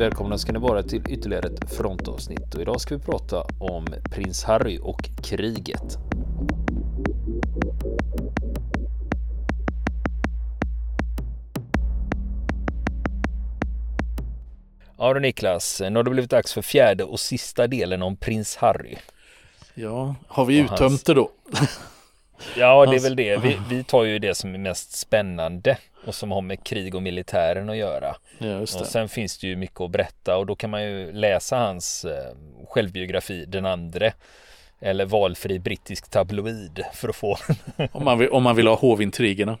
Välkomna 0.00 0.38
ska 0.38 0.52
ni 0.52 0.58
vara 0.58 0.82
till 0.82 1.02
ytterligare 1.08 1.48
ett 1.48 1.74
frontavsnitt 1.76 2.54
och 2.54 2.60
idag 2.60 2.80
ska 2.80 2.96
vi 2.96 3.02
prata 3.02 3.46
om 3.58 3.86
prins 4.10 4.44
Harry 4.44 4.78
och 4.82 5.10
kriget. 5.22 5.98
Ja 14.98 15.14
du 15.14 15.20
Niklas, 15.20 15.80
nu 15.80 15.96
har 15.96 16.02
det 16.02 16.10
blivit 16.10 16.30
dags 16.30 16.52
för 16.52 16.62
fjärde 16.62 17.04
och 17.04 17.20
sista 17.20 17.66
delen 17.66 18.02
om 18.02 18.16
prins 18.16 18.56
Harry. 18.56 18.96
Ja, 19.74 20.14
har 20.26 20.44
vi 20.44 20.58
uttömt 20.58 21.06
det 21.06 21.14
då? 21.14 21.30
ja, 22.56 22.86
det 22.86 22.96
är 22.96 23.00
väl 23.00 23.16
det. 23.16 23.36
Vi, 23.36 23.58
vi 23.68 23.84
tar 23.84 24.04
ju 24.04 24.18
det 24.18 24.34
som 24.34 24.54
är 24.54 24.58
mest 24.58 24.92
spännande 24.92 25.78
och 26.06 26.14
som 26.14 26.30
har 26.30 26.40
med 26.40 26.64
krig 26.64 26.94
och 26.94 27.02
militären 27.02 27.70
att 27.70 27.76
göra. 27.76 28.16
Ja, 28.38 28.58
och 28.60 28.68
sen 28.68 29.08
finns 29.08 29.38
det 29.38 29.46
ju 29.46 29.56
mycket 29.56 29.80
att 29.80 29.90
berätta 29.90 30.36
och 30.36 30.46
då 30.46 30.56
kan 30.56 30.70
man 30.70 30.82
ju 30.82 31.12
läsa 31.12 31.56
hans 31.56 32.04
eh, 32.04 32.34
självbiografi 32.68 33.44
Den 33.44 33.66
andre 33.66 34.12
eller 34.80 35.04
valfri 35.04 35.58
brittisk 35.58 36.10
tabloid 36.10 36.84
för 36.92 37.08
att 37.08 37.16
få. 37.16 37.36
om, 37.92 38.04
man 38.04 38.18
vill, 38.18 38.28
om 38.28 38.42
man 38.42 38.56
vill 38.56 38.66
ha 38.66 38.74
hovintrigerna. 38.74 39.58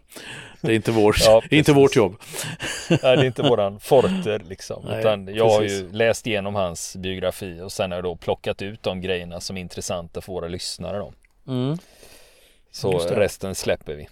Det 0.60 0.72
är 0.72 0.76
inte, 0.76 0.92
vår, 0.92 1.16
ja, 1.24 1.42
inte 1.50 1.72
vårt 1.72 1.96
jobb. 1.96 2.16
Nej, 2.90 2.98
det 3.00 3.08
är 3.08 3.24
inte 3.24 3.42
våran 3.42 3.80
forter 3.80 4.42
liksom. 4.48 4.84
Nej, 4.84 5.00
utan 5.00 5.34
jag 5.34 5.60
precis. 5.60 5.80
har 5.80 5.86
ju 5.86 5.92
läst 5.92 6.26
igenom 6.26 6.54
hans 6.54 6.96
biografi 6.96 7.60
och 7.60 7.72
sen 7.72 7.90
har 7.90 7.96
jag 7.96 8.04
då 8.04 8.16
plockat 8.16 8.62
ut 8.62 8.82
de 8.82 9.00
grejerna 9.00 9.40
som 9.40 9.56
är 9.56 9.60
intressanta 9.60 10.20
för 10.20 10.32
våra 10.32 10.48
lyssnare 10.48 10.98
då. 10.98 11.12
Mm. 11.48 11.78
Så 12.70 12.98
resten 12.98 13.54
släpper 13.54 13.94
vi. 13.94 14.08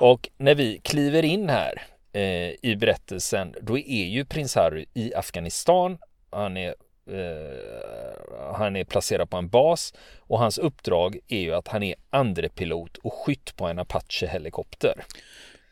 Och 0.00 0.28
när 0.36 0.54
vi 0.54 0.80
kliver 0.84 1.24
in 1.24 1.48
här 1.48 1.82
eh, 2.12 2.54
i 2.62 2.76
berättelsen, 2.80 3.54
då 3.62 3.78
är 3.78 4.06
ju 4.06 4.24
prins 4.24 4.54
Harry 4.54 4.86
i 4.94 5.14
Afghanistan. 5.14 5.98
Han 6.30 6.56
är, 6.56 6.74
eh, 7.10 8.54
han 8.54 8.76
är 8.76 8.84
placerad 8.84 9.30
på 9.30 9.36
en 9.36 9.48
bas 9.48 9.94
och 10.18 10.38
hans 10.38 10.58
uppdrag 10.58 11.18
är 11.28 11.40
ju 11.40 11.54
att 11.54 11.68
han 11.68 11.82
är 11.82 11.94
andre 12.10 12.48
pilot 12.48 12.96
och 12.96 13.14
skytt 13.14 13.56
på 13.56 13.66
en 13.66 13.78
Apache-helikopter. 13.78 15.04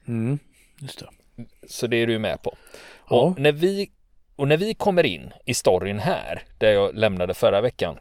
Mm, 0.09 0.39
just 0.81 0.99
det. 0.99 1.09
Så 1.67 1.87
det 1.87 1.97
är 1.97 2.07
du 2.07 2.19
med 2.19 2.43
på. 2.43 2.57
Ja. 3.11 3.17
Och, 3.17 3.39
när 3.39 3.53
vi, 3.53 3.91
och 4.37 4.49
när 4.49 4.57
vi 4.57 4.75
kommer 4.75 5.07
in 5.07 5.33
i 5.45 5.55
storyn 5.55 5.99
här, 5.99 6.43
där 6.59 6.73
jag 6.73 6.95
lämnade 6.95 7.35
förra 7.35 7.61
veckan, 7.61 7.99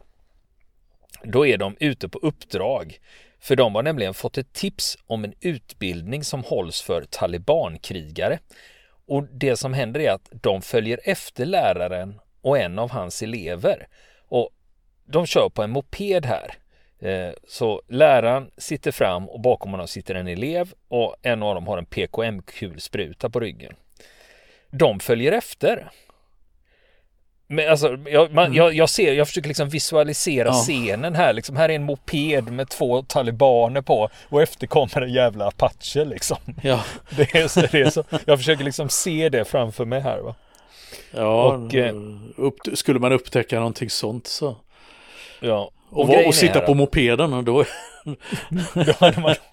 då 1.22 1.46
är 1.46 1.58
de 1.58 1.76
ute 1.80 2.08
på 2.08 2.18
uppdrag 2.18 2.98
för 3.40 3.56
de 3.56 3.74
har 3.74 3.82
nämligen 3.82 4.14
fått 4.14 4.38
ett 4.38 4.52
tips 4.52 4.98
om 5.06 5.24
en 5.24 5.34
utbildning 5.40 6.24
som 6.24 6.44
hålls 6.44 6.82
för 6.82 7.02
talibankrigare. 7.02 8.38
Och 9.06 9.24
det 9.24 9.56
som 9.56 9.74
händer 9.74 10.00
är 10.00 10.10
att 10.10 10.28
de 10.30 10.62
följer 10.62 11.00
efter 11.04 11.46
läraren 11.46 12.20
och 12.40 12.58
en 12.58 12.78
av 12.78 12.90
hans 12.90 13.22
elever. 13.22 13.88
Och 14.28 14.50
de 15.04 15.26
kör 15.26 15.48
på 15.48 15.62
en 15.62 15.70
moped 15.70 16.26
här. 16.26 16.54
Eh, 16.98 17.34
så 17.48 17.82
läraren 17.88 18.50
sitter 18.56 18.92
fram 18.92 19.28
och 19.28 19.40
bakom 19.40 19.70
honom 19.70 19.88
sitter 19.88 20.14
en 20.14 20.28
elev 20.28 20.72
och 20.88 21.16
en 21.22 21.42
av 21.42 21.54
dem 21.54 21.66
har 21.66 21.78
en 21.78 21.86
PKM-kulspruta 21.86 23.30
på 23.30 23.40
ryggen. 23.40 23.74
De 24.70 25.00
följer 25.00 25.32
efter 25.32 25.90
men 27.50 27.70
alltså, 27.70 27.98
jag, 28.06 28.32
man, 28.32 28.44
mm. 28.44 28.56
jag, 28.56 28.74
jag, 28.74 28.90
ser, 28.90 29.12
jag 29.12 29.26
försöker 29.26 29.48
liksom 29.48 29.68
visualisera 29.68 30.48
ja. 30.48 30.52
scenen 30.52 31.14
här. 31.14 31.32
Liksom, 31.32 31.56
här 31.56 31.68
är 31.68 31.74
en 31.74 31.84
moped 31.84 32.52
med 32.52 32.68
två 32.68 33.02
talibaner 33.02 33.82
på 33.82 34.08
och 34.28 34.42
efter 34.42 34.66
kommer 34.66 35.00
en 35.00 35.12
jävla 35.12 35.46
apache 35.46 36.04
liksom. 36.04 36.36
Ja. 36.62 36.84
Det 37.16 37.34
är 37.34 37.48
så, 37.48 37.60
det 37.60 37.80
är 37.80 37.90
så. 37.90 38.04
Jag 38.24 38.38
försöker 38.38 38.64
liksom 38.64 38.88
se 38.88 39.28
det 39.28 39.44
framför 39.44 39.84
mig 39.84 40.00
här 40.00 40.18
va. 40.18 40.34
Ja, 41.10 41.52
och, 41.52 41.74
eh, 41.74 41.94
upp, 42.36 42.58
skulle 42.74 42.98
man 42.98 43.12
upptäcka 43.12 43.58
någonting 43.58 43.90
sånt 43.90 44.26
så. 44.26 44.56
Ja. 45.40 45.70
Och, 45.90 46.08
och, 46.08 46.26
och 46.26 46.34
sitta 46.34 46.60
på 46.60 46.74
mopeden 46.74 47.32
och 47.32 47.44
då. 47.44 47.64
då 48.74 48.92
hade 48.98 49.20
man... 49.20 49.34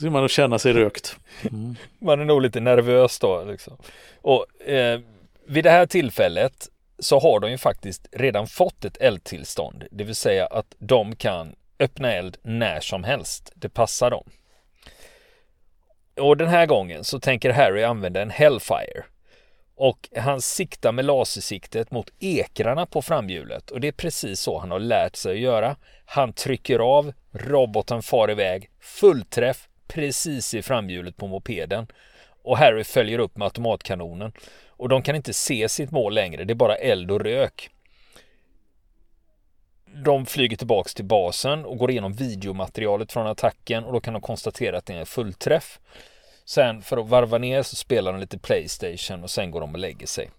Så 0.00 0.10
man 0.10 0.28
känna 0.28 0.58
sig 0.58 0.72
rökt. 0.72 1.16
Mm. 1.50 1.76
Man 1.98 2.20
är 2.20 2.24
nog 2.24 2.42
lite 2.42 2.60
nervös 2.60 3.18
då 3.18 3.44
liksom. 3.44 3.76
Och 4.22 4.68
eh, 4.68 5.00
vid 5.46 5.64
det 5.64 5.70
här 5.70 5.86
tillfället 5.86 6.68
så 7.00 7.18
har 7.18 7.40
de 7.40 7.50
ju 7.50 7.58
faktiskt 7.58 8.08
redan 8.12 8.46
fått 8.46 8.84
ett 8.84 8.96
eldtillstånd, 8.96 9.84
det 9.90 10.04
vill 10.04 10.14
säga 10.14 10.46
att 10.46 10.74
de 10.78 11.16
kan 11.16 11.54
öppna 11.78 12.12
eld 12.12 12.36
när 12.42 12.80
som 12.80 13.04
helst. 13.04 13.52
Det 13.54 13.68
passar 13.68 14.10
dem. 14.10 14.30
Och 16.16 16.36
den 16.36 16.48
här 16.48 16.66
gången 16.66 17.04
så 17.04 17.20
tänker 17.20 17.52
Harry 17.52 17.82
använda 17.82 18.22
en 18.22 18.30
Hellfire. 18.30 19.04
Och 19.74 20.08
han 20.16 20.40
siktar 20.40 20.92
med 20.92 21.04
lasersiktet 21.04 21.90
mot 21.90 22.10
ekrarna 22.18 22.86
på 22.86 23.02
framhjulet 23.02 23.70
och 23.70 23.80
det 23.80 23.88
är 23.88 23.92
precis 23.92 24.40
så 24.40 24.58
han 24.58 24.70
har 24.70 24.78
lärt 24.78 25.16
sig 25.16 25.32
att 25.32 25.38
göra. 25.38 25.76
Han 26.04 26.32
trycker 26.32 26.78
av, 26.78 27.12
roboten 27.32 28.02
far 28.02 28.30
iväg, 28.30 28.70
fullträff 28.80 29.68
precis 29.88 30.54
i 30.54 30.62
framhjulet 30.62 31.16
på 31.16 31.26
mopeden 31.26 31.86
och 32.42 32.58
Harry 32.58 32.84
följer 32.84 33.18
upp 33.18 33.36
med 33.36 33.46
automatkanonen 33.46 34.32
och 34.80 34.88
de 34.88 35.02
kan 35.02 35.16
inte 35.16 35.32
se 35.32 35.68
sitt 35.68 35.90
mål 35.90 36.14
längre. 36.14 36.44
Det 36.44 36.52
är 36.52 36.54
bara 36.54 36.76
eld 36.76 37.10
och 37.10 37.20
rök. 37.20 37.70
De 40.04 40.26
flyger 40.26 40.56
tillbaks 40.56 40.94
till 40.94 41.04
basen 41.04 41.64
och 41.64 41.78
går 41.78 41.90
igenom 41.90 42.12
videomaterialet 42.12 43.12
från 43.12 43.26
attacken 43.26 43.84
och 43.84 43.92
då 43.92 44.00
kan 44.00 44.14
de 44.14 44.22
konstatera 44.22 44.78
att 44.78 44.86
det 44.86 44.92
är 44.92 44.98
en 44.98 45.06
fullträff. 45.06 45.80
Sen 46.44 46.82
för 46.82 46.96
att 46.96 47.08
varva 47.08 47.38
ner 47.38 47.62
så 47.62 47.76
spelar 47.76 48.12
de 48.12 48.20
lite 48.20 48.38
Playstation 48.38 49.22
och 49.22 49.30
sen 49.30 49.50
går 49.50 49.60
de 49.60 49.72
och 49.72 49.78
lägger 49.78 50.06
sig. 50.06 50.30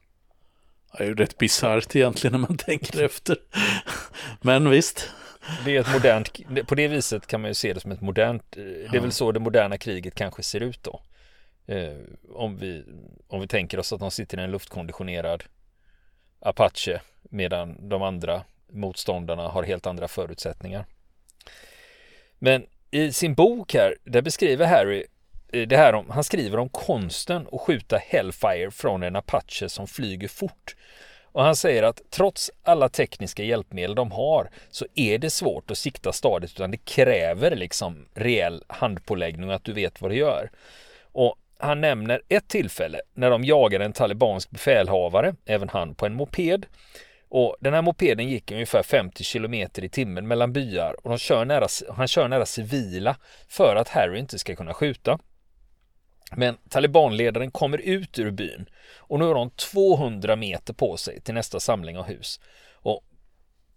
Det 0.98 1.04
är 1.04 1.08
ju 1.08 1.16
rätt 1.16 1.38
bisarrt 1.38 1.96
egentligen 1.96 2.32
när 2.32 2.48
man 2.48 2.58
tänker 2.66 3.04
efter. 3.04 3.38
Men 4.42 4.70
visst. 4.70 5.10
Det 5.66 5.76
är 5.76 5.80
ett 5.80 5.94
modernt, 5.94 6.68
på 6.68 6.76
det 6.76 6.88
viset 6.88 7.28
kan 7.28 7.42
man 7.42 7.50
ju 7.50 7.54
se 7.54 7.74
det 7.74 7.80
som 7.80 7.92
ett 7.92 8.02
modernt, 8.02 8.44
det 8.52 8.98
är 8.98 9.00
väl 9.00 9.12
så 9.12 9.32
det 9.32 9.40
moderna 9.40 9.78
kriget 9.78 10.16
kanske 10.16 10.44
ser 10.44 10.60
ut 10.60 10.84
då. 10.84 11.02
Eh, 11.72 11.98
om, 12.34 12.58
vi, 12.58 12.84
om 13.28 13.42
vi 13.42 13.48
tänker 13.48 13.80
oss 13.80 13.94
att 13.94 14.00
de 14.00 14.12
sitter 14.12 14.40
i 14.40 14.44
en 14.44 14.52
luftkonditionerad 14.52 15.44
Apache 16.40 17.02
medan 17.22 17.90
de 17.90 18.02
andra 18.02 18.44
motståndarna 18.72 19.48
har 19.48 19.64
helt 19.64 19.88
andra 19.88 20.08
förutsättningar. 20.08 20.86
Men 22.40 22.66
i 22.92 23.12
sin 23.12 23.34
bok 23.34 23.74
här, 23.74 23.98
där 24.04 24.22
beskriver 24.22 24.66
Harry 24.66 25.06
eh, 25.54 25.68
det 25.68 25.78
här 25.78 25.94
om, 25.94 26.10
han 26.10 26.24
skriver 26.24 26.60
om 26.60 26.70
konsten 26.70 27.48
att 27.52 27.62
skjuta 27.62 27.98
Hellfire 27.98 28.72
från 28.72 29.04
en 29.04 29.16
Apache 29.16 29.70
som 29.70 29.88
flyger 29.88 30.28
fort. 30.28 30.76
Och 31.24 31.44
han 31.44 31.56
säger 31.56 31.84
att 31.84 32.02
trots 32.10 32.52
alla 32.64 32.90
tekniska 32.90 33.44
hjälpmedel 33.44 33.96
de 33.96 34.12
har 34.12 34.50
så 34.70 34.86
är 34.96 35.18
det 35.18 35.30
svårt 35.30 35.72
att 35.72 35.78
sikta 35.78 36.14
stadigt 36.14 36.52
utan 36.52 36.72
det 36.72 36.86
kräver 36.86 37.56
liksom 37.56 38.06
rejäl 38.14 38.64
handpåläggning 38.68 39.50
och 39.50 39.56
att 39.56 39.64
du 39.64 39.74
vet 39.74 40.02
vad 40.02 40.12
du 40.12 40.18
gör. 40.18 40.52
Och 41.12 41.36
han 41.62 41.82
nämner 41.82 42.22
ett 42.30 42.48
tillfälle 42.48 43.02
när 43.14 43.30
de 43.30 43.44
jagade 43.44 43.86
en 43.86 43.94
talibansk 43.94 44.50
befälhavare, 44.50 45.36
även 45.46 45.70
han 45.70 45.96
på 45.96 46.06
en 46.06 46.14
moped. 46.14 46.66
Och 47.30 47.56
den 47.60 47.74
här 47.74 47.82
mopeden 47.82 48.30
gick 48.30 48.52
ungefär 48.52 48.84
50 48.84 49.24
km 49.24 49.54
i 49.54 49.90
timmen 49.90 50.28
mellan 50.28 50.54
byar 50.54 50.96
och 51.04 51.10
de 51.10 51.18
kör 51.18 51.46
nära, 51.46 51.68
han 51.90 52.08
kör 52.08 52.28
nära 52.28 52.46
civila 52.46 53.16
för 53.50 53.76
att 53.76 53.90
Harry 53.90 54.20
inte 54.20 54.40
ska 54.40 54.56
kunna 54.56 54.74
skjuta. 54.74 55.20
Men 56.36 56.58
talibanledaren 56.70 57.52
kommer 57.52 57.78
ut 57.78 58.20
ur 58.20 58.32
byn 58.32 58.66
och 58.98 59.20
nu 59.20 59.26
har 59.26 59.36
de 59.36 59.50
200 59.50 60.36
meter 60.36 60.74
på 60.74 60.98
sig 60.98 61.22
till 61.22 61.34
nästa 61.34 61.60
samling 61.60 61.98
av 61.98 62.06
hus. 62.06 62.40
Och 62.74 63.04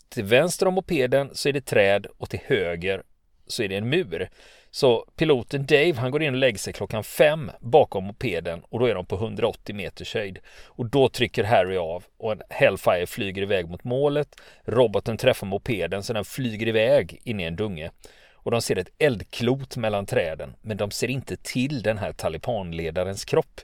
till 0.08 0.24
vänster 0.24 0.66
om 0.66 0.74
mopeden 0.74 1.30
så 1.32 1.48
är 1.48 1.52
det 1.52 1.66
träd 1.66 2.06
och 2.18 2.30
till 2.30 2.40
höger 2.44 3.02
så 3.46 3.62
är 3.62 3.68
det 3.68 3.76
en 3.76 3.88
mur. 3.88 4.30
Så 4.74 5.06
piloten 5.16 5.66
Dave 5.66 5.94
han 5.94 6.10
går 6.10 6.22
in 6.22 6.34
och 6.34 6.40
lägger 6.40 6.58
sig 6.58 6.72
klockan 6.72 7.04
fem 7.04 7.50
bakom 7.60 8.04
mopeden 8.04 8.62
och 8.68 8.78
då 8.78 8.86
är 8.86 8.94
de 8.94 9.06
på 9.06 9.16
180 9.16 9.74
meters 9.74 10.14
höjd. 10.14 10.38
Och 10.66 10.86
då 10.86 11.08
trycker 11.08 11.44
Harry 11.44 11.76
av 11.76 12.04
och 12.16 12.32
en 12.32 12.42
Hellfire 12.50 13.06
flyger 13.06 13.42
iväg 13.42 13.68
mot 13.68 13.84
målet. 13.84 14.28
Roboten 14.64 15.16
träffar 15.16 15.46
mopeden 15.46 16.02
så 16.02 16.12
den 16.12 16.24
flyger 16.24 16.68
iväg 16.68 17.20
in 17.24 17.40
i 17.40 17.42
en 17.42 17.56
dunge. 17.56 17.90
Och 18.32 18.50
de 18.50 18.62
ser 18.62 18.76
ett 18.76 18.88
eldklot 18.98 19.76
mellan 19.76 20.06
träden 20.06 20.54
men 20.62 20.76
de 20.76 20.90
ser 20.90 21.08
inte 21.08 21.36
till 21.36 21.82
den 21.82 21.98
här 21.98 22.12
talibanledarens 22.12 23.24
kropp. 23.24 23.60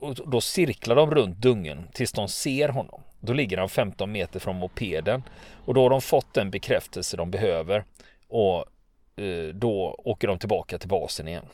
Och 0.00 0.30
då 0.30 0.40
cirklar 0.40 0.96
de 0.96 1.10
runt 1.10 1.36
dungen 1.36 1.88
tills 1.92 2.12
de 2.12 2.28
ser 2.28 2.68
honom. 2.68 3.02
Då 3.20 3.32
ligger 3.32 3.58
han 3.58 3.68
15 3.68 4.12
meter 4.12 4.40
från 4.40 4.56
mopeden 4.56 5.22
och 5.64 5.74
då 5.74 5.82
har 5.82 5.90
de 5.90 6.00
fått 6.00 6.34
den 6.34 6.50
bekräftelse 6.50 7.16
de 7.16 7.30
behöver. 7.30 7.84
Och 8.28 8.66
Eh, 9.20 9.54
då 9.54 9.94
åker 9.98 10.28
de 10.28 10.38
tillbaka 10.38 10.78
till 10.78 10.88
basen 10.88 11.28
igen. 11.28 11.46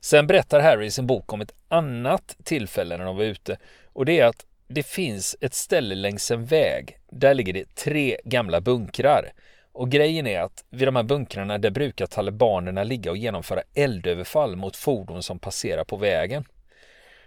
Sen 0.00 0.26
berättar 0.26 0.60
Harry 0.60 0.86
i 0.86 0.90
sin 0.90 1.06
bok 1.06 1.32
om 1.32 1.40
ett 1.40 1.54
annat 1.68 2.36
tillfälle 2.44 2.96
när 2.96 3.04
de 3.04 3.16
var 3.16 3.24
ute 3.24 3.58
och 3.92 4.04
det 4.04 4.20
är 4.20 4.26
att 4.26 4.46
det 4.68 4.82
finns 4.82 5.36
ett 5.40 5.54
ställe 5.54 5.94
längs 5.94 6.30
en 6.30 6.44
väg. 6.44 6.98
Där 7.10 7.34
ligger 7.34 7.52
det 7.52 7.74
tre 7.74 8.18
gamla 8.24 8.60
bunkrar. 8.60 9.32
Och 9.72 9.90
grejen 9.90 10.26
är 10.26 10.40
att 10.40 10.64
vid 10.70 10.88
de 10.88 10.96
här 10.96 11.02
bunkrarna 11.02 11.58
där 11.58 11.70
brukar 11.70 12.06
talibanerna 12.06 12.84
ligga 12.84 13.10
och 13.10 13.16
genomföra 13.16 13.62
eldöverfall 13.74 14.56
mot 14.56 14.76
fordon 14.76 15.22
som 15.22 15.38
passerar 15.38 15.84
på 15.84 15.96
vägen. 15.96 16.44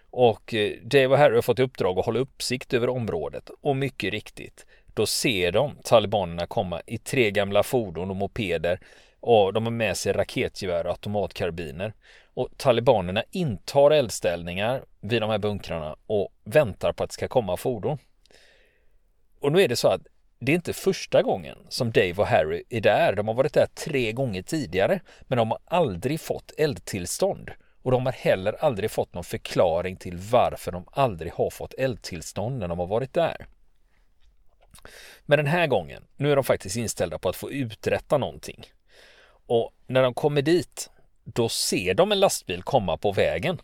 Och 0.10 0.54
eh, 0.54 0.72
Dave 0.84 1.08
och 1.08 1.18
Harry 1.18 1.36
har 1.36 1.42
fått 1.42 1.60
i 1.60 1.62
uppdrag 1.62 2.00
att 2.00 2.06
hålla 2.06 2.20
uppsikt 2.20 2.74
över 2.74 2.90
området 2.90 3.50
och 3.62 3.76
mycket 3.76 4.12
riktigt, 4.12 4.66
då 4.94 5.06
ser 5.06 5.52
de 5.52 5.76
talibanerna 5.84 6.46
komma 6.46 6.82
i 6.86 6.98
tre 6.98 7.32
gamla 7.32 7.64
fordon 7.64 8.10
och 8.10 8.16
mopeder 8.16 8.80
och 9.20 9.54
de 9.54 9.64
har 9.64 9.72
med 9.72 9.98
sig 9.98 10.14
raketgevär 10.14 10.86
och 10.86 10.92
automatkarbiner. 10.92 11.94
Och 12.34 12.50
talibanerna 12.58 13.24
intar 13.32 13.92
eldställningar 13.92 14.86
vid 15.02 15.22
de 15.22 15.30
här 15.30 15.38
bunkrarna 15.38 15.96
och 16.08 16.30
väntar 16.44 16.94
på 16.94 17.04
att 17.04 17.10
det 17.10 17.14
ska 17.14 17.28
komma 17.28 17.58
fordon. 17.58 17.98
Och 19.40 19.52
nu 19.52 19.62
är 19.62 19.68
det 19.68 19.76
så 19.76 19.88
att 19.88 20.02
det 20.40 20.52
är 20.52 20.56
inte 20.56 20.74
första 20.74 21.22
gången 21.22 21.58
som 21.70 21.92
Dave 21.92 22.14
och 22.18 22.28
Harry 22.28 22.64
är 22.70 22.82
där. 22.82 23.16
De 23.16 23.28
har 23.28 23.36
varit 23.36 23.54
där 23.54 23.66
tre 23.66 24.12
gånger 24.12 24.42
tidigare, 24.42 25.02
men 25.22 25.38
de 25.38 25.52
har 25.52 25.60
aldrig 25.66 26.22
fått 26.22 26.54
eldtillstånd. 26.58 27.52
Och 27.82 27.92
de 27.92 28.06
har 28.06 28.14
heller 28.14 28.54
aldrig 28.60 28.92
fått 28.92 29.14
någon 29.14 29.24
förklaring 29.24 29.96
till 29.96 30.18
varför 30.18 30.72
de 30.72 30.86
aldrig 30.92 31.34
har 31.34 31.50
fått 31.50 31.74
eldtillstånd 31.74 32.60
när 32.60 32.68
de 32.68 32.80
har 32.80 32.88
varit 32.88 33.14
där. 33.14 33.48
Men 35.26 35.38
den 35.38 35.48
här 35.48 35.68
gången, 35.68 36.04
nu 36.18 36.32
är 36.32 36.36
de 36.36 36.44
faktiskt 36.44 36.76
inställda 36.76 37.20
på 37.20 37.30
att 37.30 37.36
få 37.36 37.52
uträtta 37.52 38.18
någonting. 38.18 38.66
Och 39.48 39.72
när 39.88 40.04
de 40.04 40.14
kommer 40.14 40.42
dit, 40.42 40.90
då 41.24 41.50
ser 41.50 41.94
de 41.94 42.12
en 42.12 42.20
lastbil 42.20 42.64
komma 42.64 42.98
på 42.98 43.12
vägen. 43.12 43.62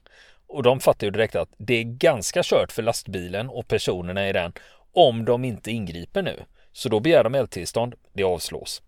Och 0.47 0.63
de 0.63 0.79
fattar 0.79 1.07
ju 1.07 1.11
direkt 1.11 1.35
att 1.35 1.49
det 1.57 1.73
är 1.73 1.83
ganska 1.83 2.41
kört 2.43 2.71
för 2.71 2.83
lastbilen 2.83 3.49
och 3.49 3.67
personerna 3.67 4.29
i 4.29 4.33
den 4.33 4.53
om 4.93 5.25
de 5.25 5.45
inte 5.45 5.71
ingriper 5.71 6.21
nu. 6.21 6.43
Så 6.71 6.89
då 6.89 6.99
begär 6.99 7.23
de 7.23 7.35
eldtillstånd. 7.35 7.95
Det 8.13 8.23
avslås. 8.23 8.81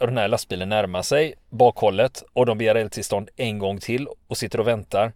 Och 0.00 0.06
Den 0.06 0.18
här 0.18 0.28
lastbilen 0.28 0.68
närmar 0.68 1.02
sig 1.02 1.34
bakhållet 1.50 2.22
och 2.32 2.46
de 2.46 2.58
begär 2.58 2.74
eldtillstånd 2.74 3.30
en 3.36 3.58
gång 3.58 3.78
till 3.78 4.06
och 4.26 4.36
sitter 4.36 4.60
och 4.60 4.68
väntar. 4.68 5.12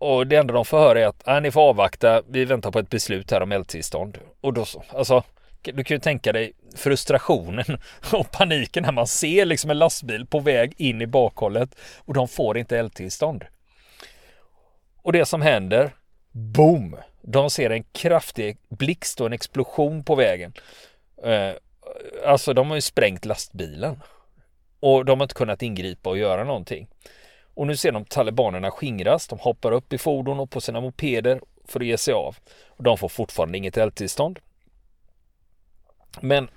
Och 0.00 0.26
det 0.26 0.36
enda 0.36 0.54
de 0.54 0.64
får 0.64 0.78
höra 0.78 1.00
är 1.00 1.06
att 1.06 1.28
äh, 1.28 1.40
ni 1.40 1.50
får 1.50 1.60
avvakta. 1.60 2.22
Vi 2.28 2.44
väntar 2.44 2.70
på 2.70 2.78
ett 2.78 2.90
beslut 2.90 3.30
här 3.30 3.40
om 3.40 3.52
eldtillstånd. 3.52 4.18
Och 4.40 4.52
då 4.52 4.64
så, 4.64 4.82
alltså 4.92 5.22
du 5.62 5.84
kan 5.84 5.94
ju 5.94 6.00
tänka 6.00 6.32
dig 6.32 6.52
frustrationen 6.74 7.64
och 8.12 8.30
paniken 8.30 8.82
när 8.82 8.92
man 8.92 9.06
ser 9.06 9.46
liksom 9.46 9.70
en 9.70 9.78
lastbil 9.78 10.26
på 10.26 10.40
väg 10.40 10.74
in 10.76 11.02
i 11.02 11.06
bakhållet 11.06 11.74
och 11.98 12.14
de 12.14 12.28
får 12.28 12.58
inte 12.58 12.78
eldtillstånd. 12.78 13.44
Och 15.02 15.12
det 15.12 15.24
som 15.24 15.42
händer, 15.42 15.94
boom! 16.32 16.96
De 17.22 17.50
ser 17.50 17.70
en 17.70 17.84
kraftig 17.84 18.58
blixt 18.68 19.20
och 19.20 19.26
en 19.26 19.32
explosion 19.32 20.04
på 20.04 20.14
vägen. 20.14 20.52
Eh, 21.24 21.52
alltså 22.26 22.52
de 22.52 22.68
har 22.68 22.74
ju 22.74 22.80
sprängt 22.80 23.24
lastbilen. 23.24 24.02
Och 24.80 25.04
de 25.04 25.20
har 25.20 25.24
inte 25.24 25.34
kunnat 25.34 25.62
ingripa 25.62 26.10
och 26.10 26.18
göra 26.18 26.44
någonting. 26.44 26.88
Och 27.54 27.66
nu 27.66 27.76
ser 27.76 27.92
de 27.92 28.04
talibanerna 28.04 28.70
skingras. 28.70 29.28
De 29.28 29.38
hoppar 29.38 29.72
upp 29.72 29.92
i 29.92 29.98
fordon 29.98 30.40
och 30.40 30.50
på 30.50 30.60
sina 30.60 30.80
mopeder 30.80 31.40
för 31.64 31.80
att 31.80 31.86
ge 31.86 31.98
sig 31.98 32.14
av. 32.14 32.36
Och 32.68 32.84
de 32.84 32.98
får 32.98 33.08
fortfarande 33.08 33.58
inget 33.58 33.76
eldtillstånd. 33.76 34.38
Men 36.20 36.48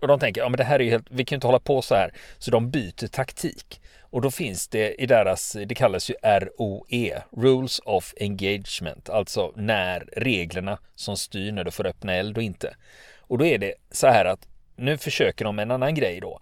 och 0.00 0.08
de 0.08 0.20
tänker, 0.20 0.40
ja 0.40 0.48
men 0.48 0.56
det 0.56 0.64
här 0.64 0.80
är 0.80 0.84
ju 0.84 0.90
helt, 0.90 1.06
vi 1.10 1.24
kan 1.24 1.34
ju 1.34 1.36
inte 1.36 1.46
hålla 1.46 1.60
på 1.60 1.82
så 1.82 1.94
här. 1.94 2.14
Så 2.38 2.50
de 2.50 2.70
byter 2.70 3.06
taktik. 3.06 3.80
Och 4.00 4.22
då 4.22 4.30
finns 4.30 4.68
det 4.68 5.02
i 5.02 5.06
deras, 5.06 5.56
det 5.66 5.74
kallas 5.74 6.10
ju 6.10 6.14
ROE, 6.22 7.22
Rules 7.36 7.80
of 7.84 8.14
Engagement, 8.20 9.08
alltså 9.08 9.52
när 9.56 10.08
reglerna 10.16 10.78
som 10.94 11.16
styr 11.16 11.52
när 11.52 11.64
du 11.64 11.70
får 11.70 11.86
öppna 11.86 12.14
eld 12.14 12.36
och 12.36 12.42
inte. 12.42 12.76
Och 13.20 13.38
då 13.38 13.44
är 13.44 13.58
det 13.58 13.74
så 13.90 14.06
här 14.06 14.24
att 14.24 14.48
nu 14.76 14.98
försöker 14.98 15.44
de 15.44 15.58
en 15.58 15.70
annan 15.70 15.94
grej 15.94 16.20
då. 16.20 16.40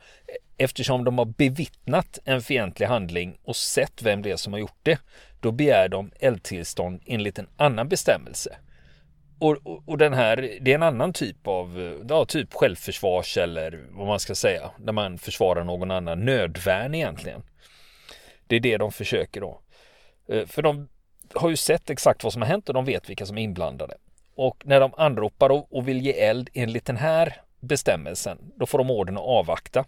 Eftersom 0.57 1.05
de 1.05 1.19
har 1.19 1.25
bevittnat 1.25 2.19
en 2.25 2.43
fientlig 2.43 2.87
handling 2.87 3.39
och 3.45 3.57
sett 3.57 4.03
vem 4.03 4.23
det 4.23 4.31
är 4.31 4.37
som 4.37 4.53
har 4.53 4.61
gjort 4.61 4.79
det, 4.83 4.99
då 5.41 5.53
begär 5.53 5.89
de 5.89 6.11
eldtillstånd 6.21 7.03
enligt 7.07 7.39
en 7.39 7.49
annan 7.57 7.89
bestämmelse. 7.89 8.57
Och, 9.39 9.57
och, 9.65 9.83
och, 9.89 9.99
den 9.99 10.13
här, 10.13 10.59
det 10.61 10.71
är 10.71 10.75
en 10.75 10.83
annan 10.83 11.13
typ 11.13 11.47
av, 11.47 11.99
ja, 12.09 12.25
typ 12.25 12.55
självförsvars 12.55 13.37
eller 13.37 13.85
vad 13.91 14.07
man 14.07 14.21
ska 14.21 14.35
säga, 14.35 14.71
när 14.79 14.93
man 14.93 15.19
försvarar 15.19 15.65
någon 15.65 15.91
annan, 15.91 16.25
nödvärn 16.25 16.95
egentligen. 16.95 17.43
Det 18.47 18.57
är 18.57 18.61
det 18.61 18.77
de 18.77 18.93
försöker 18.93 19.41
då. 19.41 19.61
Eh, 20.29 20.47
för 20.47 20.63
de 20.63 20.89
har 21.35 21.51
ju 21.51 21.57
sett 21.57 21.91
exakt 21.91 22.25
vad 22.25 22.33
som 22.33 22.43
har 22.43 22.49
hänt 22.49 22.69
och 22.69 22.75
de 22.75 22.85
vet 22.85 23.11
vilka 23.11 23.27
som 23.27 23.39
är 23.39 23.43
inblandade. 23.43 23.95
Och 24.35 24.63
när 24.65 24.81
de 24.81 24.95
anropar 24.97 25.75
och 25.75 25.89
vill 25.89 26.01
ge 26.01 26.13
eld 26.13 26.51
enligt 26.55 26.87
den 26.87 26.97
här 26.97 27.43
bestämmelsen, 27.65 28.39
då 28.57 28.67
får 28.67 28.79
de 28.79 28.91
orden 28.91 29.17
att 29.17 29.23
avvakta. 29.23 29.85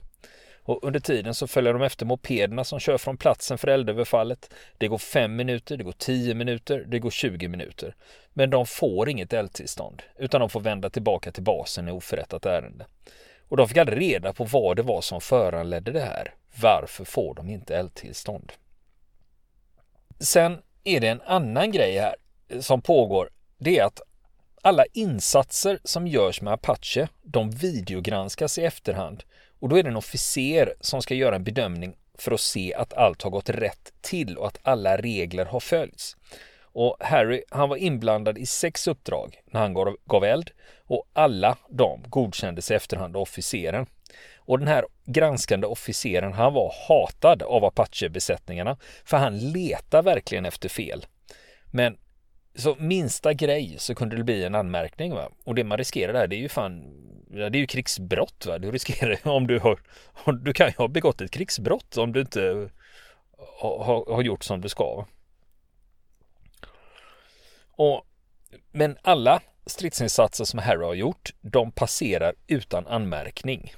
Och 0.67 0.85
under 0.85 1.01
tiden 1.01 1.35
så 1.35 1.47
följer 1.47 1.73
de 1.73 1.83
efter 1.83 2.07
mopederna 2.07 2.65
som 2.65 2.81
kör 2.81 2.99
från 2.99 3.17
platsen 3.17 3.59
för 3.59 3.69
eldöverfallet. 3.69 4.51
Det 4.79 4.89
går 4.89 4.99
5 4.99 5.37
minuter, 5.37 5.77
det 5.77 5.85
går 5.85 5.95
10 5.99 6.35
minuter, 6.35 6.85
det 6.89 6.99
går 6.99 7.11
20 7.11 7.49
minuter. 7.49 7.95
Men 8.33 8.51
de 8.51 8.67
får 8.67 9.09
inget 9.09 9.33
eldtillstånd, 9.33 10.03
utan 10.19 10.41
de 10.41 10.51
får 10.51 10.61
vända 10.61 10.91
tillbaka 10.91 11.33
till 11.33 11.43
basen 11.43 11.89
i 11.89 11.91
oförrättat 11.91 12.47
ärende. 12.47 12.87
Och 13.49 13.57
de 13.57 13.69
fick 13.69 13.77
aldrig 13.77 14.01
reda 14.01 14.33
på 14.33 14.45
vad 14.45 14.77
det 14.77 14.83
var 14.83 15.01
som 15.01 15.21
föranledde 15.21 15.93
det 15.93 16.01
här. 16.01 16.35
Varför 16.63 17.05
får 17.05 17.35
de 17.35 17.51
inte 17.51 17.77
eldtillstånd? 17.77 18.53
Sen 20.21 20.59
är 20.85 21.01
det 21.01 21.09
en 21.09 21.21
annan 21.21 21.73
grej 21.73 21.99
här 21.99 22.17
som 22.61 22.83
pågår. 22.83 23.31
Det 23.59 23.79
är 23.79 23.85
att 23.85 24.01
alla 24.67 24.85
insatser 24.93 25.79
som 25.85 26.07
görs 26.07 26.41
med 26.41 26.53
Apache, 26.53 27.09
de 27.23 27.51
videogranskas 27.51 28.59
i 28.59 28.65
efterhand 28.65 29.25
och 29.61 29.69
då 29.69 29.77
är 29.77 29.83
det 29.83 29.89
en 29.89 29.97
officer 29.97 30.75
som 30.81 31.03
ska 31.03 31.15
göra 31.15 31.37
en 31.37 31.45
bedömning 31.45 31.97
för 32.19 32.33
att 32.33 32.41
se 32.41 32.75
att 32.75 32.95
allt 32.95 33.23
har 33.23 33.31
gått 33.31 33.49
rätt 33.49 33.93
till 34.01 34.37
och 34.37 34.47
att 34.47 34.59
alla 34.63 34.97
regler 34.97 35.45
har 35.45 35.61
följts. 35.61 36.17
Och 36.61 36.97
Harry, 37.01 37.43
han 37.51 37.69
var 37.69 37.77
inblandad 37.77 38.39
i 38.39 38.47
sex 38.47 38.89
uppdrag 38.89 39.43
när 39.47 39.61
han 39.61 39.75
gav, 39.75 39.97
gav 40.05 40.25
eld 40.25 40.51
och 40.87 41.09
alla 41.13 41.57
de 41.69 42.05
godkändes 42.09 42.71
i 42.71 42.75
efterhand 42.75 43.17
av 43.17 43.23
officeren. 43.23 43.87
Och 44.37 44.59
den 44.59 44.69
här 44.69 44.87
granskande 45.05 45.67
officeren, 45.67 46.33
han 46.33 46.55
var 46.55 46.75
hatad 46.89 47.43
av 47.43 47.65
Apache-besättningarna 47.65 48.77
för 49.05 49.17
han 49.17 49.39
letar 49.39 50.03
verkligen 50.03 50.47
efter 50.47 50.69
fel. 50.69 51.07
Men 51.71 51.97
så 52.57 52.77
minsta 52.79 53.35
grej 53.35 53.75
så 53.79 53.95
kunde 53.95 54.17
det 54.17 54.25
bli 54.25 54.45
en 54.45 54.55
anmärkning 54.55 55.15
va? 55.15 55.31
och 55.45 55.55
det 55.55 55.65
man 55.65 55.79
riskerar 55.79 56.13
där 56.13 56.27
det 56.27 56.37
är 56.37 56.41
ju 56.41 56.49
fan 56.49 57.03
det 57.29 57.45
är 57.45 57.57
ju 57.57 57.67
krigsbrott 57.67 58.47
va? 58.47 58.59
Du 58.59 58.71
riskerar 58.71 59.29
om 59.29 59.47
du 59.47 59.59
har 59.59 59.79
du 60.41 60.53
kan 60.53 60.67
ju 60.67 60.75
ha 60.79 60.89
begått 60.89 61.21
ett 61.21 61.31
krigsbrott 61.31 61.97
om 61.97 62.13
du 62.13 62.21
inte 62.21 62.71
har, 63.61 64.13
har 64.13 64.23
gjort 64.23 64.45
som 64.45 64.61
du 64.61 64.69
ska. 64.69 65.07
Och, 67.71 68.07
men 68.73 68.99
alla 69.03 69.41
stridsinsatser 69.67 70.45
som 70.45 70.59
Harry 70.59 70.85
har 70.85 70.95
gjort, 70.95 71.35
de 71.41 71.73
passerar 71.73 72.35
utan 72.47 72.87
anmärkning. 72.87 73.73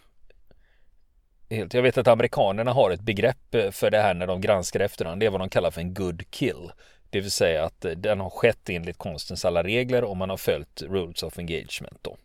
Helt. 1.50 1.74
Jag 1.74 1.82
vet 1.82 1.98
att 1.98 2.08
amerikanerna 2.08 2.72
har 2.72 2.90
ett 2.90 3.00
begrepp 3.00 3.54
eh, 3.54 3.70
för 3.70 3.90
det 3.90 4.00
här 4.00 4.14
när 4.14 4.26
de 4.26 4.40
granskar 4.40 4.80
efterhand. 4.80 5.20
Det 5.20 5.26
är 5.26 5.30
vad 5.30 5.40
de 5.40 5.48
kallar 5.48 5.70
för 5.70 5.80
en 5.80 5.94
good 5.94 6.30
kill. 6.30 6.70
Det 7.10 7.20
vill 7.20 7.30
säga 7.30 7.64
att 7.64 7.84
eh, 7.84 7.92
den 7.92 8.20
har 8.20 8.30
skett 8.30 8.68
enligt 8.68 8.98
konstens 8.98 9.44
alla 9.44 9.62
regler 9.62 10.04
och 10.04 10.16
man 10.16 10.30
har 10.30 10.36
följt 10.36 10.82
rules 10.82 11.22
of 11.22 11.38
engagement. 11.38 11.98
Då. 12.02 12.16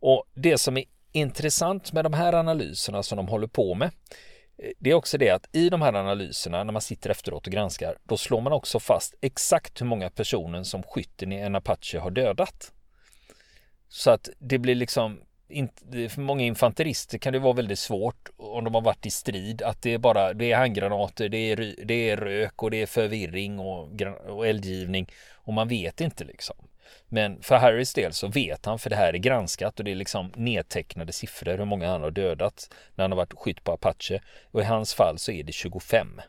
Och 0.00 0.24
det 0.34 0.58
som 0.58 0.76
är 0.76 0.84
intressant 1.12 1.92
med 1.92 2.04
de 2.04 2.12
här 2.12 2.32
analyserna 2.32 3.02
som 3.02 3.16
de 3.16 3.28
håller 3.28 3.46
på 3.46 3.74
med 3.74 3.90
eh, 4.58 4.70
det 4.78 4.90
är 4.90 4.94
också 4.94 5.18
det 5.18 5.30
att 5.30 5.48
i 5.52 5.68
de 5.68 5.82
här 5.82 5.94
analyserna 5.94 6.64
när 6.64 6.72
man 6.72 6.82
sitter 6.82 7.10
efteråt 7.10 7.46
och 7.46 7.52
granskar 7.52 7.98
då 8.04 8.16
slår 8.16 8.40
man 8.40 8.52
också 8.52 8.80
fast 8.80 9.14
exakt 9.20 9.80
hur 9.80 9.86
många 9.86 10.10
personer 10.10 10.62
som 10.62 10.82
skytten 10.82 11.32
i 11.32 11.36
en 11.36 11.54
Apache 11.54 11.98
har 11.98 12.10
dödat. 12.10 12.72
Så 13.88 14.10
att 14.10 14.28
det 14.38 14.58
blir 14.58 14.74
liksom 14.74 15.20
för 16.08 16.20
många 16.20 16.44
infanterister 16.44 17.18
kan 17.18 17.32
det 17.32 17.38
vara 17.38 17.52
väldigt 17.52 17.78
svårt 17.78 18.28
om 18.36 18.64
de 18.64 18.74
har 18.74 18.80
varit 18.80 19.06
i 19.06 19.10
strid 19.10 19.62
att 19.62 19.82
det 19.82 19.94
är 19.94 19.98
bara 19.98 20.32
det 20.32 20.52
är 20.52 20.56
handgranater, 20.56 21.28
det 21.28 21.38
är, 21.38 21.74
det 21.84 22.10
är 22.10 22.16
rök 22.16 22.62
och 22.62 22.70
det 22.70 22.82
är 22.82 22.86
förvirring 22.86 23.58
och, 23.58 24.02
och 24.28 24.46
eldgivning 24.46 25.08
och 25.32 25.52
man 25.52 25.68
vet 25.68 26.00
inte 26.00 26.24
liksom. 26.24 26.56
Men 27.08 27.42
för 27.42 27.56
Harrys 27.56 27.94
del 27.94 28.12
så 28.12 28.28
vet 28.28 28.66
han 28.66 28.78
för 28.78 28.90
det 28.90 28.96
här 28.96 29.12
är 29.12 29.18
granskat 29.18 29.78
och 29.78 29.84
det 29.84 29.90
är 29.90 29.94
liksom 29.94 30.32
nedtecknade 30.36 31.12
siffror 31.12 31.58
hur 31.58 31.64
många 31.64 31.88
han 31.88 32.02
har 32.02 32.10
dödat 32.10 32.74
när 32.94 33.04
han 33.04 33.12
har 33.12 33.16
varit 33.16 33.38
skytt 33.38 33.64
på 33.64 33.72
Apache 33.72 34.20
och 34.50 34.60
i 34.60 34.64
hans 34.64 34.94
fall 34.94 35.18
så 35.18 35.32
är 35.32 35.42
det 35.42 35.52
25. 35.52 36.20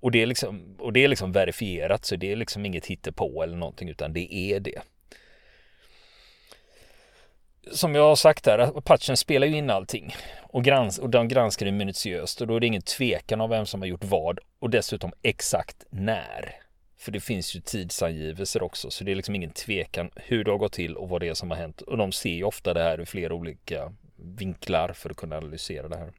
Och 0.00 0.10
det 0.10 0.22
är 0.22 0.26
liksom, 0.26 0.76
och 0.78 0.92
det 0.92 1.04
är 1.04 1.08
liksom 1.08 1.32
verifierat 1.32 2.04
så 2.04 2.16
det 2.16 2.32
är 2.32 2.36
liksom 2.36 2.66
inget 2.66 2.86
hittepå 2.86 3.42
eller 3.42 3.56
någonting 3.56 3.88
utan 3.88 4.12
det 4.12 4.34
är 4.34 4.60
det 4.60 4.82
som 7.72 7.94
jag 7.94 8.02
har 8.02 8.16
sagt 8.16 8.46
här, 8.46 8.58
Apachen 8.58 9.16
spelar 9.16 9.46
ju 9.46 9.56
in 9.56 9.70
allting 9.70 10.14
och, 10.42 10.64
grans 10.64 10.98
och 10.98 11.10
de 11.10 11.28
granskar 11.28 11.66
det 11.66 11.72
minutiöst 11.72 12.40
och 12.40 12.46
då 12.46 12.56
är 12.56 12.60
det 12.60 12.66
ingen 12.66 12.82
tvekan 12.82 13.40
om 13.40 13.50
vem 13.50 13.66
som 13.66 13.80
har 13.80 13.88
gjort 13.88 14.04
vad 14.04 14.38
och 14.58 14.70
dessutom 14.70 15.12
exakt 15.22 15.84
när. 15.90 16.54
För 16.98 17.12
det 17.12 17.20
finns 17.20 17.56
ju 17.56 17.60
tidsangivelser 17.60 18.62
också, 18.62 18.90
så 18.90 19.04
det 19.04 19.10
är 19.10 19.16
liksom 19.16 19.34
ingen 19.34 19.50
tvekan 19.50 20.10
hur 20.16 20.44
det 20.44 20.50
har 20.50 20.58
gått 20.58 20.72
till 20.72 20.96
och 20.96 21.08
vad 21.08 21.20
det 21.20 21.28
är 21.28 21.34
som 21.34 21.50
har 21.50 21.58
hänt. 21.58 21.80
Och 21.80 21.96
de 21.96 22.12
ser 22.12 22.34
ju 22.34 22.44
ofta 22.44 22.74
det 22.74 22.82
här 22.82 23.00
ur 23.00 23.04
flera 23.04 23.34
olika 23.34 23.92
vinklar 24.16 24.92
för 24.92 25.10
att 25.10 25.16
kunna 25.16 25.36
analysera 25.36 25.88
det 25.88 25.96
här. 25.96 26.12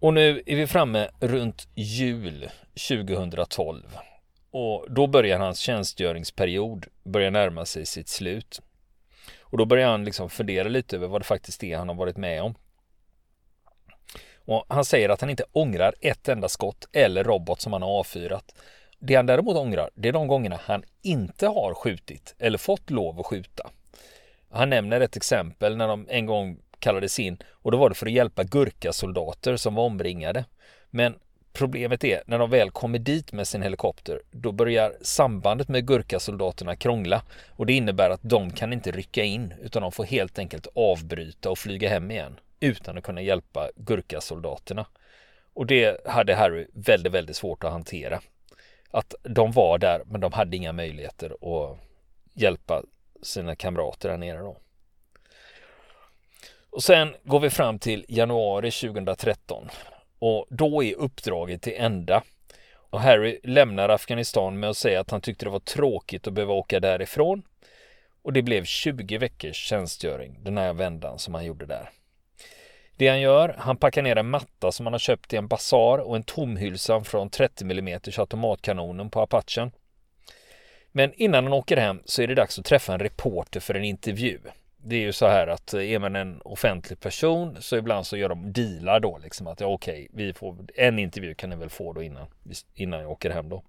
Och 0.00 0.14
nu 0.14 0.42
är 0.46 0.56
vi 0.56 0.66
framme 0.66 1.08
runt 1.20 1.68
jul 1.74 2.50
2012 2.88 3.82
och 4.50 4.86
då 4.90 5.06
börjar 5.06 5.38
hans 5.38 5.58
tjänstgöringsperiod 5.58 6.86
börja 7.04 7.30
närma 7.30 7.64
sig 7.64 7.86
sitt 7.86 8.08
slut. 8.08 8.60
Och 9.54 9.58
då 9.58 9.64
börjar 9.64 9.88
han 9.88 10.04
liksom 10.04 10.30
fundera 10.30 10.68
lite 10.68 10.96
över 10.96 11.08
vad 11.08 11.20
det 11.20 11.24
faktiskt 11.24 11.64
är 11.64 11.76
han 11.76 11.88
har 11.88 11.94
varit 11.94 12.16
med 12.16 12.42
om. 12.42 12.54
Och 14.36 14.64
han 14.68 14.84
säger 14.84 15.08
att 15.08 15.20
han 15.20 15.30
inte 15.30 15.44
ångrar 15.52 15.94
ett 16.00 16.28
enda 16.28 16.48
skott 16.48 16.88
eller 16.92 17.24
robot 17.24 17.60
som 17.60 17.72
han 17.72 17.82
har 17.82 17.98
avfyrat. 17.98 18.54
Det 18.98 19.14
han 19.14 19.26
däremot 19.26 19.56
ångrar, 19.56 19.90
det 19.94 20.08
är 20.08 20.12
de 20.12 20.26
gångerna 20.26 20.60
han 20.62 20.82
inte 21.02 21.46
har 21.46 21.74
skjutit 21.74 22.34
eller 22.38 22.58
fått 22.58 22.90
lov 22.90 23.20
att 23.20 23.26
skjuta. 23.26 23.70
Han 24.50 24.70
nämner 24.70 25.00
ett 25.00 25.16
exempel 25.16 25.76
när 25.76 25.88
de 25.88 26.06
en 26.10 26.26
gång 26.26 26.58
kallades 26.78 27.18
in 27.18 27.38
och 27.48 27.72
då 27.72 27.78
var 27.78 27.88
det 27.88 27.94
för 27.94 28.06
att 28.06 28.12
hjälpa 28.12 28.44
gurkasoldater 28.44 29.56
som 29.56 29.74
var 29.74 29.84
omringade. 29.84 30.44
Men 30.90 31.14
problemet 31.54 32.04
är 32.04 32.22
när 32.26 32.38
de 32.38 32.50
väl 32.50 32.70
kommer 32.70 32.98
dit 32.98 33.32
med 33.32 33.48
sin 33.48 33.62
helikopter 33.62 34.22
då 34.30 34.52
börjar 34.52 34.96
sambandet 35.02 35.68
med 35.68 35.86
gurkasoldaterna 35.86 36.76
krångla 36.76 37.22
och 37.50 37.66
det 37.66 37.72
innebär 37.72 38.10
att 38.10 38.20
de 38.22 38.50
kan 38.50 38.72
inte 38.72 38.90
rycka 38.90 39.22
in 39.22 39.54
utan 39.62 39.82
de 39.82 39.92
får 39.92 40.04
helt 40.04 40.38
enkelt 40.38 40.66
avbryta 40.74 41.50
och 41.50 41.58
flyga 41.58 41.88
hem 41.88 42.10
igen 42.10 42.40
utan 42.60 42.98
att 42.98 43.04
kunna 43.04 43.22
hjälpa 43.22 43.70
gurkasoldaterna. 43.76 44.86
Och 45.54 45.66
det 45.66 46.06
hade 46.06 46.34
Harry 46.34 46.66
väldigt, 46.72 47.12
väldigt 47.12 47.36
svårt 47.36 47.64
att 47.64 47.72
hantera. 47.72 48.20
Att 48.90 49.14
de 49.22 49.52
var 49.52 49.78
där 49.78 50.02
men 50.06 50.20
de 50.20 50.32
hade 50.32 50.56
inga 50.56 50.72
möjligheter 50.72 51.30
att 51.30 51.78
hjälpa 52.32 52.82
sina 53.22 53.56
kamrater 53.56 54.08
där 54.08 54.16
nere 54.16 54.38
då. 54.38 54.56
Och 56.70 56.82
sen 56.82 57.14
går 57.24 57.40
vi 57.40 57.50
fram 57.50 57.78
till 57.78 58.04
januari 58.08 58.70
2013 58.70 59.68
och 60.18 60.46
då 60.50 60.84
är 60.84 60.94
uppdraget 60.94 61.62
till 61.62 61.74
ända. 61.76 62.22
Och 62.90 63.00
Harry 63.00 63.40
lämnar 63.44 63.88
Afghanistan 63.88 64.60
med 64.60 64.70
att 64.70 64.76
säga 64.76 65.00
att 65.00 65.10
han 65.10 65.20
tyckte 65.20 65.46
det 65.46 65.50
var 65.50 65.58
tråkigt 65.58 66.26
att 66.26 66.32
behöva 66.32 66.52
åka 66.52 66.80
därifrån. 66.80 67.42
Och 68.22 68.32
det 68.32 68.42
blev 68.42 68.64
20 68.64 69.18
veckors 69.18 69.56
tjänstgöring 69.56 70.38
den 70.42 70.58
här 70.58 70.72
vändan 70.72 71.18
som 71.18 71.34
han 71.34 71.44
gjorde 71.44 71.66
där. 71.66 71.90
Det 72.96 73.08
han 73.08 73.20
gör, 73.20 73.54
han 73.58 73.76
packar 73.76 74.02
ner 74.02 74.16
en 74.16 74.30
matta 74.30 74.72
som 74.72 74.86
han 74.86 74.92
har 74.92 74.98
köpt 74.98 75.32
i 75.32 75.36
en 75.36 75.48
basar 75.48 75.98
och 75.98 76.16
en 76.16 76.22
tomhylsa 76.22 77.04
från 77.04 77.30
30 77.30 77.64
mm 77.64 78.00
automatkanonen 78.18 79.10
på 79.10 79.20
Apachen. 79.20 79.72
Men 80.92 81.14
innan 81.14 81.44
han 81.44 81.52
åker 81.52 81.76
hem 81.76 82.02
så 82.04 82.22
är 82.22 82.26
det 82.26 82.34
dags 82.34 82.58
att 82.58 82.64
träffa 82.64 82.94
en 82.94 83.00
reporter 83.00 83.60
för 83.60 83.74
en 83.74 83.84
intervju. 83.84 84.38
Det 84.86 84.96
är 84.96 85.00
ju 85.00 85.12
så 85.12 85.26
här 85.26 85.46
att 85.46 85.74
eh, 85.74 85.92
är 85.92 85.98
man 85.98 86.16
en 86.16 86.40
offentlig 86.44 87.00
person 87.00 87.56
så 87.60 87.76
ibland 87.76 88.06
så 88.06 88.16
gör 88.16 88.28
de 88.28 88.52
dealar 88.52 89.00
då 89.00 89.18
liksom 89.18 89.46
att 89.46 89.60
ja, 89.60 89.66
okej, 89.66 90.08
vi 90.12 90.32
får 90.32 90.56
en 90.74 90.98
intervju 90.98 91.34
kan 91.34 91.50
ni 91.50 91.56
väl 91.56 91.70
få 91.70 91.92
då 91.92 92.02
innan 92.02 92.26
innan 92.74 93.00
jag 93.00 93.10
åker 93.10 93.30
hem 93.30 93.48
då. 93.48 93.62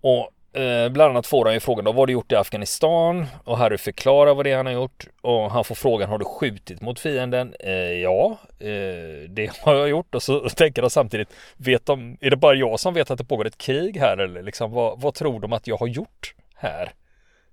Och 0.00 0.30
Eh, 0.54 0.88
bland 0.88 1.10
annat 1.10 1.26
får 1.26 1.44
han 1.44 1.54
ju 1.54 1.60
frågan 1.60 1.84
då, 1.84 1.92
vad 1.92 1.98
har 1.98 2.06
du 2.06 2.12
gjort 2.12 2.32
i 2.32 2.36
Afghanistan? 2.36 3.26
Och 3.44 3.58
Harry 3.58 3.78
förklarar 3.78 4.34
vad 4.34 4.46
det 4.46 4.50
är 4.50 4.56
han 4.56 4.66
har 4.66 4.72
gjort. 4.72 5.06
Och 5.20 5.50
han 5.50 5.64
får 5.64 5.74
frågan, 5.74 6.08
har 6.08 6.18
du 6.18 6.24
skjutit 6.24 6.80
mot 6.80 7.00
fienden? 7.00 7.54
Eh, 7.60 7.72
ja, 7.72 8.38
eh, 8.58 9.28
det 9.28 9.50
har 9.60 9.74
jag 9.74 9.88
gjort. 9.88 10.14
Och 10.14 10.22
så 10.22 10.48
tänker 10.56 10.82
han 10.82 10.90
samtidigt, 10.90 11.28
vet 11.56 11.86
de, 11.86 12.16
är 12.20 12.30
det 12.30 12.36
bara 12.36 12.54
jag 12.54 12.80
som 12.80 12.94
vet 12.94 13.10
att 13.10 13.18
det 13.18 13.24
pågår 13.24 13.46
ett 13.46 13.58
krig 13.58 13.96
här? 13.96 14.16
Eller 14.16 14.42
liksom, 14.42 14.70
vad, 14.70 15.00
vad 15.00 15.14
tror 15.14 15.40
de 15.40 15.52
att 15.52 15.66
jag 15.66 15.76
har 15.76 15.86
gjort 15.86 16.34
här? 16.54 16.92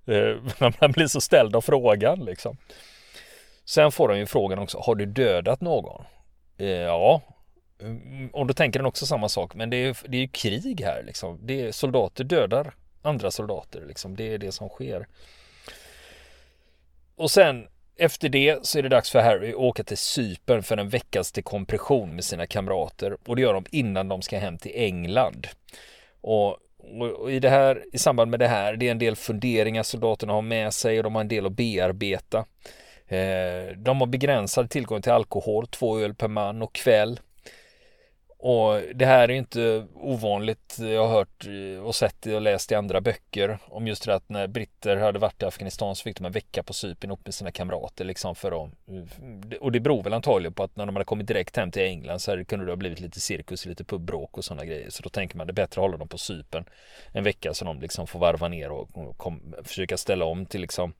Eh, 0.06 0.36
man 0.80 0.92
blir 0.92 1.06
så 1.06 1.20
ställd 1.20 1.56
av 1.56 1.60
frågan 1.60 2.24
liksom. 2.24 2.56
Sen 3.64 3.92
får 3.92 4.08
han 4.08 4.18
ju 4.18 4.26
frågan 4.26 4.58
också, 4.58 4.78
har 4.78 4.94
du 4.94 5.06
dödat 5.06 5.60
någon? 5.60 6.04
Eh, 6.58 6.66
ja, 6.68 7.22
mm, 7.80 8.28
och 8.32 8.46
då 8.46 8.54
tänker 8.54 8.78
den 8.78 8.86
också 8.86 9.06
samma 9.06 9.28
sak, 9.28 9.54
men 9.54 9.70
det 9.70 9.76
är, 9.76 9.96
det 10.08 10.16
är 10.16 10.20
ju 10.20 10.28
krig 10.28 10.80
här 10.80 11.02
liksom. 11.06 11.38
Det 11.42 11.66
är, 11.66 11.72
soldater 11.72 12.24
dödar 12.24 12.74
andra 13.02 13.30
soldater. 13.30 13.84
Liksom. 13.86 14.16
Det 14.16 14.34
är 14.34 14.38
det 14.38 14.52
som 14.52 14.68
sker. 14.68 15.06
Och 17.16 17.30
sen 17.30 17.68
efter 17.96 18.28
det 18.28 18.66
så 18.66 18.78
är 18.78 18.82
det 18.82 18.88
dags 18.88 19.10
för 19.10 19.20
Harry 19.20 19.50
att 19.50 19.56
åka 19.56 19.84
till 19.84 19.98
Cypern 19.98 20.62
för 20.62 20.76
en 20.76 20.88
veckas 20.88 21.32
dekompression 21.32 22.14
med 22.14 22.24
sina 22.24 22.46
kamrater 22.46 23.16
och 23.28 23.36
det 23.36 23.42
gör 23.42 23.54
de 23.54 23.64
innan 23.70 24.08
de 24.08 24.22
ska 24.22 24.38
hem 24.38 24.58
till 24.58 24.72
England. 24.74 25.46
Och, 26.20 26.56
och, 27.20 27.32
i 27.32 27.40
det 27.40 27.48
här, 27.48 27.84
i 27.92 27.98
samband 27.98 28.30
med 28.30 28.40
det 28.40 28.48
här, 28.48 28.76
det 28.76 28.86
är 28.86 28.90
en 28.90 28.98
del 28.98 29.16
funderingar 29.16 29.82
soldaterna 29.82 30.32
har 30.32 30.42
med 30.42 30.74
sig 30.74 30.98
och 30.98 31.04
de 31.04 31.14
har 31.14 31.20
en 31.20 31.28
del 31.28 31.46
att 31.46 31.52
bearbeta. 31.52 32.38
Eh, 33.08 33.76
de 33.76 34.00
har 34.00 34.06
begränsad 34.06 34.70
tillgång 34.70 35.02
till 35.02 35.12
alkohol, 35.12 35.66
två 35.66 35.98
öl 35.98 36.14
per 36.14 36.28
man 36.28 36.62
och 36.62 36.74
kväll. 36.74 37.20
Och 38.42 38.80
det 38.94 39.06
här 39.06 39.28
är 39.28 39.34
inte 39.34 39.86
ovanligt. 39.94 40.76
Jag 40.78 41.06
har 41.06 41.14
hört 41.14 41.46
och 41.84 41.94
sett 41.94 42.26
och 42.26 42.40
läst 42.40 42.72
i 42.72 42.74
andra 42.74 43.00
böcker 43.00 43.58
om 43.68 43.86
just 43.86 44.04
det 44.04 44.14
att 44.14 44.28
när 44.28 44.46
britter 44.46 44.96
hade 44.96 45.18
varit 45.18 45.42
i 45.42 45.44
Afghanistan 45.44 45.96
så 45.96 46.02
fick 46.02 46.16
de 46.16 46.26
en 46.26 46.32
vecka 46.32 46.62
på 46.62 46.72
Cypern 46.72 47.10
upp 47.10 47.20
med 47.24 47.34
sina 47.34 47.50
kamrater 47.50 48.04
liksom 48.04 48.34
för 48.34 48.64
att 48.64 48.70
och 49.60 49.72
det 49.72 49.80
beror 49.80 50.02
väl 50.02 50.12
antagligen 50.12 50.52
på 50.52 50.62
att 50.62 50.76
när 50.76 50.86
de 50.86 50.96
hade 50.96 51.04
kommit 51.04 51.26
direkt 51.26 51.56
hem 51.56 51.70
till 51.70 51.82
England 51.82 52.20
så 52.20 52.44
kunde 52.44 52.64
det 52.64 52.72
ha 52.72 52.76
blivit 52.76 53.00
lite 53.00 53.20
cirkus, 53.20 53.66
lite 53.66 53.84
pubbråk 53.84 54.38
och 54.38 54.44
sådana 54.44 54.64
grejer. 54.64 54.90
Så 54.90 55.02
då 55.02 55.08
tänker 55.08 55.36
man 55.36 55.46
det 55.46 55.50
är 55.50 55.54
bättre 55.54 55.80
att 55.80 55.84
hålla 55.84 55.96
dem 55.96 56.08
på 56.08 56.18
Cypern 56.18 56.64
en 57.12 57.24
vecka 57.24 57.54
så 57.54 57.64
de 57.64 57.80
liksom 57.80 58.06
får 58.06 58.18
varva 58.18 58.48
ner 58.48 58.70
och, 58.70 58.98
och 58.98 59.18
kom, 59.18 59.54
försöka 59.64 59.96
ställa 59.96 60.24
om 60.24 60.46
till 60.46 60.60
liksom 60.60 60.92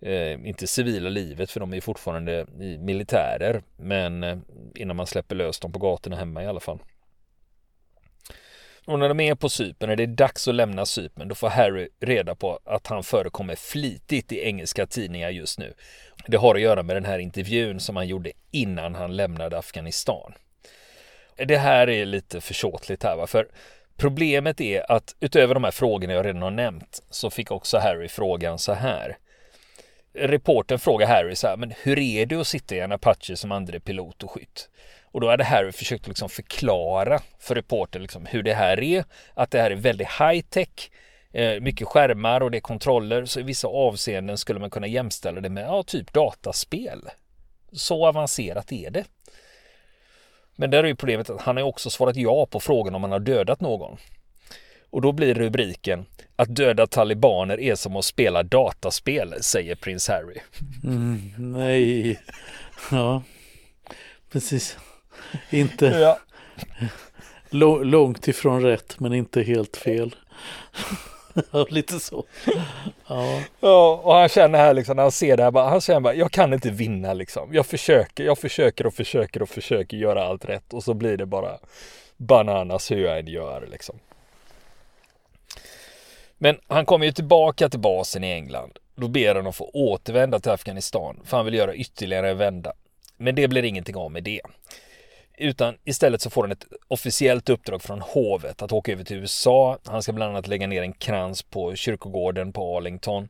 eh, 0.00 0.32
inte 0.48 0.66
civila 0.66 1.08
livet 1.08 1.50
för 1.50 1.60
de 1.60 1.74
är 1.74 1.80
fortfarande 1.80 2.46
militärer 2.80 3.62
men 3.76 4.24
eh, 4.24 4.38
innan 4.74 4.96
man 4.96 5.06
släpper 5.06 5.34
lös 5.34 5.60
dem 5.60 5.72
på 5.72 5.78
gatorna 5.78 6.16
hemma 6.16 6.42
i 6.42 6.46
alla 6.46 6.60
fall. 6.60 6.78
Och 8.86 8.98
när 8.98 9.08
de 9.08 9.20
är 9.20 9.34
på 9.34 9.48
Cypern, 9.48 9.90
och 9.90 9.96
det 9.96 10.02
är 10.02 10.06
dags 10.06 10.48
att 10.48 10.54
lämna 10.54 10.86
Cypern, 10.86 11.28
då 11.28 11.34
får 11.34 11.48
Harry 11.48 11.88
reda 12.00 12.34
på 12.34 12.60
att 12.64 12.86
han 12.86 13.02
förekommer 13.02 13.54
flitigt 13.54 14.32
i 14.32 14.44
engelska 14.44 14.86
tidningar 14.86 15.30
just 15.30 15.58
nu. 15.58 15.74
Det 16.26 16.36
har 16.36 16.54
att 16.54 16.60
göra 16.60 16.82
med 16.82 16.96
den 16.96 17.04
här 17.04 17.18
intervjun 17.18 17.80
som 17.80 17.96
han 17.96 18.08
gjorde 18.08 18.32
innan 18.50 18.94
han 18.94 19.16
lämnade 19.16 19.58
Afghanistan. 19.58 20.32
Det 21.36 21.56
här 21.56 21.88
är 21.88 22.06
lite 22.06 22.40
försåtligt 22.40 23.02
här, 23.02 23.16
va? 23.16 23.26
för 23.26 23.48
problemet 23.96 24.60
är 24.60 24.92
att 24.92 25.16
utöver 25.20 25.54
de 25.54 25.64
här 25.64 25.70
frågorna 25.70 26.12
jag 26.12 26.26
redan 26.26 26.42
har 26.42 26.50
nämnt 26.50 27.02
så 27.10 27.30
fick 27.30 27.50
också 27.50 27.78
Harry 27.78 28.08
frågan 28.08 28.58
så 28.58 28.72
här 28.72 29.16
reporten 30.16 30.78
frågar 30.78 31.06
Harry 31.06 31.36
så 31.36 31.46
här, 31.46 31.56
men 31.56 31.74
hur 31.82 31.98
är 31.98 32.26
det 32.26 32.36
att 32.36 32.46
sitta 32.46 32.74
i 32.74 32.80
en 32.80 32.92
Apache 32.92 33.36
som 33.36 33.52
andre 33.52 33.80
pilot 33.80 34.22
och 34.22 34.30
skytt? 34.30 34.68
Och 35.04 35.20
då 35.20 35.30
hade 35.30 35.44
Harry 35.44 35.72
försökt 35.72 36.08
liksom 36.08 36.28
förklara 36.28 37.20
för 37.38 37.54
reportern 37.54 38.02
liksom 38.02 38.26
hur 38.26 38.42
det 38.42 38.54
här 38.54 38.80
är, 38.80 39.04
att 39.34 39.50
det 39.50 39.60
här 39.60 39.70
är 39.70 39.76
väldigt 39.76 40.08
high 40.08 40.44
tech, 40.50 40.90
eh, 41.32 41.60
mycket 41.60 41.86
skärmar 41.86 42.40
och 42.40 42.50
det 42.50 42.58
är 42.58 42.60
kontroller, 42.60 43.24
så 43.24 43.40
i 43.40 43.42
vissa 43.42 43.68
avseenden 43.68 44.38
skulle 44.38 44.60
man 44.60 44.70
kunna 44.70 44.86
jämställa 44.86 45.40
det 45.40 45.48
med 45.48 45.64
ja, 45.64 45.82
typ 45.82 46.12
dataspel. 46.12 47.00
Så 47.72 48.06
avancerat 48.06 48.72
är 48.72 48.90
det. 48.90 49.04
Men 50.56 50.70
där 50.70 50.84
är 50.84 50.88
ju 50.88 50.96
problemet 50.96 51.30
att 51.30 51.40
han 51.40 51.56
har 51.56 51.64
också 51.64 51.90
svarat 51.90 52.16
ja 52.16 52.46
på 52.46 52.60
frågan 52.60 52.94
om 52.94 53.02
han 53.02 53.12
har 53.12 53.20
dödat 53.20 53.60
någon. 53.60 53.96
Och 54.90 55.02
då 55.02 55.12
blir 55.12 55.34
rubriken 55.34 56.06
att 56.36 56.56
döda 56.56 56.86
talibaner 56.86 57.60
är 57.60 57.74
som 57.74 57.96
att 57.96 58.04
spela 58.04 58.42
dataspel, 58.42 59.34
säger 59.40 59.74
prins 59.74 60.08
Harry. 60.08 60.40
Mm, 60.84 61.32
nej, 61.38 62.20
ja, 62.90 63.22
precis. 64.32 64.78
Inte 65.50 65.86
ja. 65.86 66.18
långt 67.82 68.28
ifrån 68.28 68.62
rätt, 68.62 69.00
men 69.00 69.12
inte 69.12 69.42
helt 69.42 69.76
fel. 69.76 70.14
Lite 71.68 72.00
så. 72.00 72.24
Ja. 73.08 73.42
ja, 73.60 74.00
och 74.04 74.14
han 74.14 74.28
känner 74.28 74.58
här 74.58 74.74
liksom 74.74 74.96
när 74.96 75.02
han 75.02 75.12
ser 75.12 75.36
det 75.36 75.42
här, 75.42 75.50
bara, 75.50 75.68
han 75.68 75.80
känner 75.80 76.00
bara, 76.00 76.14
jag 76.14 76.32
kan 76.32 76.54
inte 76.54 76.70
vinna 76.70 77.14
liksom. 77.14 77.54
Jag 77.54 77.66
försöker, 77.66 78.24
jag 78.24 78.38
försöker 78.38 78.86
och 78.86 78.94
försöker 78.94 79.42
och 79.42 79.48
försöker 79.48 79.96
göra 79.96 80.24
allt 80.24 80.44
rätt 80.44 80.72
och 80.72 80.82
så 80.82 80.94
blir 80.94 81.16
det 81.16 81.26
bara 81.26 81.58
bananas 82.16 82.90
hur 82.90 83.04
jag 83.04 83.18
än 83.18 83.26
gör 83.26 83.66
liksom. 83.70 83.98
Men 86.38 86.58
han 86.66 86.86
kommer 86.86 87.06
ju 87.06 87.12
tillbaka 87.12 87.68
till 87.68 87.80
basen 87.80 88.24
i 88.24 88.32
England. 88.32 88.78
Då 88.94 89.08
ber 89.08 89.34
han 89.34 89.46
att 89.46 89.56
få 89.56 89.70
återvända 89.72 90.40
till 90.40 90.52
Afghanistan 90.52 91.20
för 91.24 91.36
han 91.36 91.46
vill 91.46 91.54
göra 91.54 91.74
ytterligare 91.74 92.30
en 92.30 92.38
vända. 92.38 92.72
Men 93.16 93.34
det 93.34 93.48
blir 93.48 93.62
ingenting 93.62 93.96
av 93.96 94.10
med 94.10 94.22
det. 94.22 94.40
Utan 95.38 95.78
istället 95.84 96.22
så 96.22 96.30
får 96.30 96.42
han 96.42 96.52
ett 96.52 96.66
officiellt 96.88 97.48
uppdrag 97.48 97.82
från 97.82 98.00
hovet 98.00 98.62
att 98.62 98.72
åka 98.72 98.92
över 98.92 99.04
till 99.04 99.16
USA. 99.16 99.78
Han 99.84 100.02
ska 100.02 100.12
bland 100.12 100.30
annat 100.30 100.46
lägga 100.46 100.66
ner 100.66 100.82
en 100.82 100.92
krans 100.92 101.42
på 101.42 101.74
kyrkogården 101.74 102.52
på 102.52 102.76
Arlington. 102.76 103.28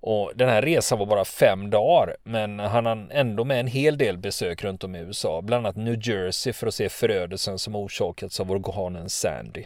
Och 0.00 0.32
den 0.34 0.48
här 0.48 0.62
resan 0.62 0.98
var 0.98 1.06
bara 1.06 1.24
fem 1.24 1.70
dagar, 1.70 2.16
men 2.22 2.58
han 2.58 2.86
hann 2.86 3.10
ändå 3.10 3.44
med 3.44 3.60
en 3.60 3.66
hel 3.66 3.98
del 3.98 4.18
besök 4.18 4.64
runt 4.64 4.84
om 4.84 4.94
i 4.94 4.98
USA, 4.98 5.42
bland 5.42 5.66
annat 5.66 5.76
New 5.76 6.08
Jersey 6.08 6.52
för 6.52 6.66
att 6.66 6.74
se 6.74 6.88
förödelsen 6.88 7.58
som 7.58 7.76
orsakats 7.76 8.40
av 8.40 8.50
orkanen 8.52 9.10
Sandy. 9.10 9.64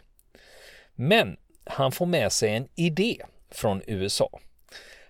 Men 0.94 1.36
han 1.64 1.92
får 1.92 2.06
med 2.06 2.32
sig 2.32 2.56
en 2.56 2.68
idé 2.74 3.16
från 3.50 3.82
USA. 3.86 4.40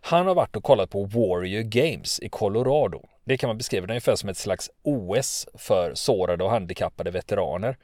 Han 0.00 0.26
har 0.26 0.34
varit 0.34 0.56
och 0.56 0.64
kollat 0.64 0.90
på 0.90 1.04
Warrior 1.04 1.62
Games 1.62 2.20
i 2.20 2.28
Colorado 2.28 3.08
det 3.24 3.36
kan 3.36 3.48
man 3.48 3.58
beskriva 3.58 3.86
ungefär 3.86 4.16
som 4.16 4.28
ett 4.28 4.36
slags 4.36 4.70
OS 4.82 5.48
för 5.54 5.94
sårade 5.94 6.44
och 6.44 6.50
handikappade 6.50 7.10
veteraner. 7.10 7.76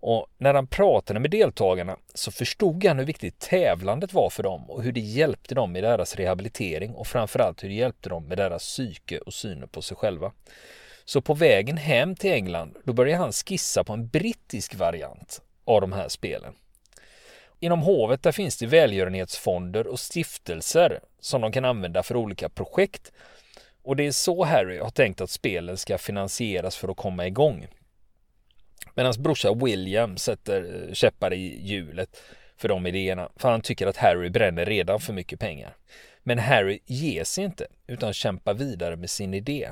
Och 0.00 0.26
när 0.38 0.54
han 0.54 0.66
pratade 0.66 1.20
med 1.20 1.30
deltagarna 1.30 1.96
så 2.14 2.30
förstod 2.30 2.84
han 2.84 2.98
hur 2.98 3.06
viktigt 3.06 3.38
tävlandet 3.38 4.12
var 4.12 4.30
för 4.30 4.42
dem 4.42 4.70
och 4.70 4.82
hur 4.82 4.92
det 4.92 5.00
hjälpte 5.00 5.54
dem 5.54 5.76
i 5.76 5.80
deras 5.80 6.16
rehabilitering 6.16 6.94
och 6.94 7.06
framförallt 7.06 7.64
hur 7.64 7.68
det 7.68 7.74
hjälpte 7.74 8.08
dem 8.08 8.24
med 8.24 8.38
deras 8.38 8.62
psyke 8.62 9.18
och 9.18 9.34
synen 9.34 9.68
på 9.68 9.82
sig 9.82 9.96
själva. 9.96 10.32
Så 11.04 11.20
på 11.20 11.34
vägen 11.34 11.76
hem 11.76 12.16
till 12.16 12.32
England, 12.32 12.76
då 12.84 12.92
började 12.92 13.18
han 13.18 13.32
skissa 13.32 13.84
på 13.84 13.92
en 13.92 14.08
brittisk 14.08 14.74
variant 14.74 15.42
av 15.64 15.80
de 15.80 15.92
här 15.92 16.08
spelen. 16.08 16.54
Inom 17.64 17.82
hovet 17.82 18.22
där 18.22 18.32
finns 18.32 18.56
det 18.56 18.66
välgörenhetsfonder 18.66 19.86
och 19.86 20.00
stiftelser 20.00 21.00
som 21.20 21.40
de 21.40 21.52
kan 21.52 21.64
använda 21.64 22.02
för 22.02 22.16
olika 22.16 22.48
projekt. 22.48 23.12
Och 23.82 23.96
det 23.96 24.06
är 24.06 24.12
så 24.12 24.44
Harry 24.44 24.78
har 24.78 24.90
tänkt 24.90 25.20
att 25.20 25.30
spelen 25.30 25.76
ska 25.76 25.98
finansieras 25.98 26.76
för 26.76 26.88
att 26.88 26.96
komma 26.96 27.26
igång. 27.26 27.66
Men 28.94 29.04
hans 29.04 29.18
brorsa 29.18 29.54
William 29.54 30.16
sätter 30.16 30.86
eh, 30.88 30.94
käppar 30.94 31.32
i 31.32 31.66
hjulet 31.66 32.22
för 32.56 32.68
de 32.68 32.86
idéerna, 32.86 33.28
för 33.36 33.50
han 33.50 33.60
tycker 33.60 33.86
att 33.86 33.96
Harry 33.96 34.30
bränner 34.30 34.64
redan 34.64 35.00
för 35.00 35.12
mycket 35.12 35.40
pengar. 35.40 35.76
Men 36.22 36.38
Harry 36.38 36.78
ger 36.86 37.24
sig 37.24 37.44
inte, 37.44 37.66
utan 37.86 38.12
kämpar 38.12 38.54
vidare 38.54 38.96
med 38.96 39.10
sin 39.10 39.34
idé. 39.34 39.70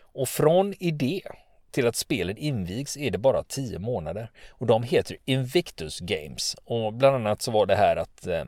Och 0.00 0.28
från 0.28 0.74
idé 0.78 1.22
till 1.70 1.86
att 1.86 1.96
spelen 1.96 2.36
invigs 2.36 2.96
är 2.96 3.10
det 3.10 3.18
bara 3.18 3.42
tio 3.42 3.78
månader. 3.78 4.30
Och 4.50 4.66
de 4.66 4.82
heter 4.82 5.16
Invictus 5.24 6.00
Games. 6.00 6.56
Och 6.64 6.92
bland 6.92 7.16
annat 7.16 7.42
så 7.42 7.50
var 7.50 7.66
det 7.66 7.76
här 7.76 7.96
att 7.96 8.26
eh, 8.26 8.44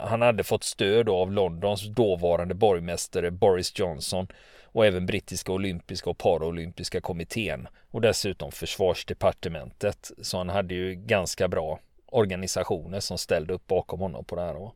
han 0.00 0.22
hade 0.22 0.44
fått 0.44 0.64
stöd 0.64 1.08
av 1.08 1.32
Londons 1.32 1.88
dåvarande 1.88 2.54
borgmästare 2.54 3.30
Boris 3.30 3.78
Johnson 3.78 4.26
och 4.64 4.86
även 4.86 5.06
brittiska 5.06 5.52
olympiska 5.52 6.10
och 6.10 6.18
paraolympiska 6.18 7.00
kommittén 7.00 7.68
och 7.90 8.00
dessutom 8.00 8.52
försvarsdepartementet. 8.52 10.10
Så 10.22 10.38
han 10.38 10.48
hade 10.48 10.74
ju 10.74 10.94
ganska 10.94 11.48
bra 11.48 11.80
organisationer 12.06 13.00
som 13.00 13.18
ställde 13.18 13.54
upp 13.54 13.66
bakom 13.66 14.00
honom 14.00 14.24
på 14.24 14.36
det 14.36 14.42
här. 14.42 14.54
Då. 14.54 14.74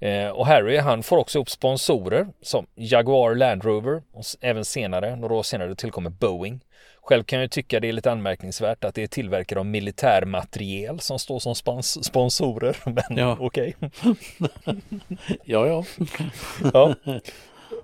Eh, 0.00 0.28
och 0.28 0.46
Harry 0.46 0.76
han 0.76 1.02
får 1.02 1.16
också 1.16 1.38
upp 1.38 1.50
sponsorer 1.50 2.26
som 2.42 2.66
Jaguar 2.74 3.34
Land 3.34 3.64
Rover 3.64 4.02
och 4.12 4.24
även 4.40 4.64
senare, 4.64 5.16
några 5.16 5.34
år 5.34 5.42
senare 5.42 5.74
tillkommer 5.74 6.10
Boeing. 6.10 6.60
Själv 7.02 7.24
kan 7.24 7.40
jag 7.40 7.50
tycka 7.50 7.80
det 7.80 7.88
är 7.88 7.92
lite 7.92 8.12
anmärkningsvärt 8.12 8.84
att 8.84 8.94
det 8.94 9.02
är 9.02 9.06
tillverkare 9.06 9.58
av 9.58 9.66
militärmateriel 9.66 11.00
som 11.00 11.18
står 11.18 11.38
som 11.38 11.54
spons 11.54 12.04
sponsorer. 12.04 12.76
Men 12.84 13.18
ja. 13.18 13.36
okej. 13.40 13.76
Ja, 15.44 15.66
ja. 15.66 15.84
ja. 16.72 16.94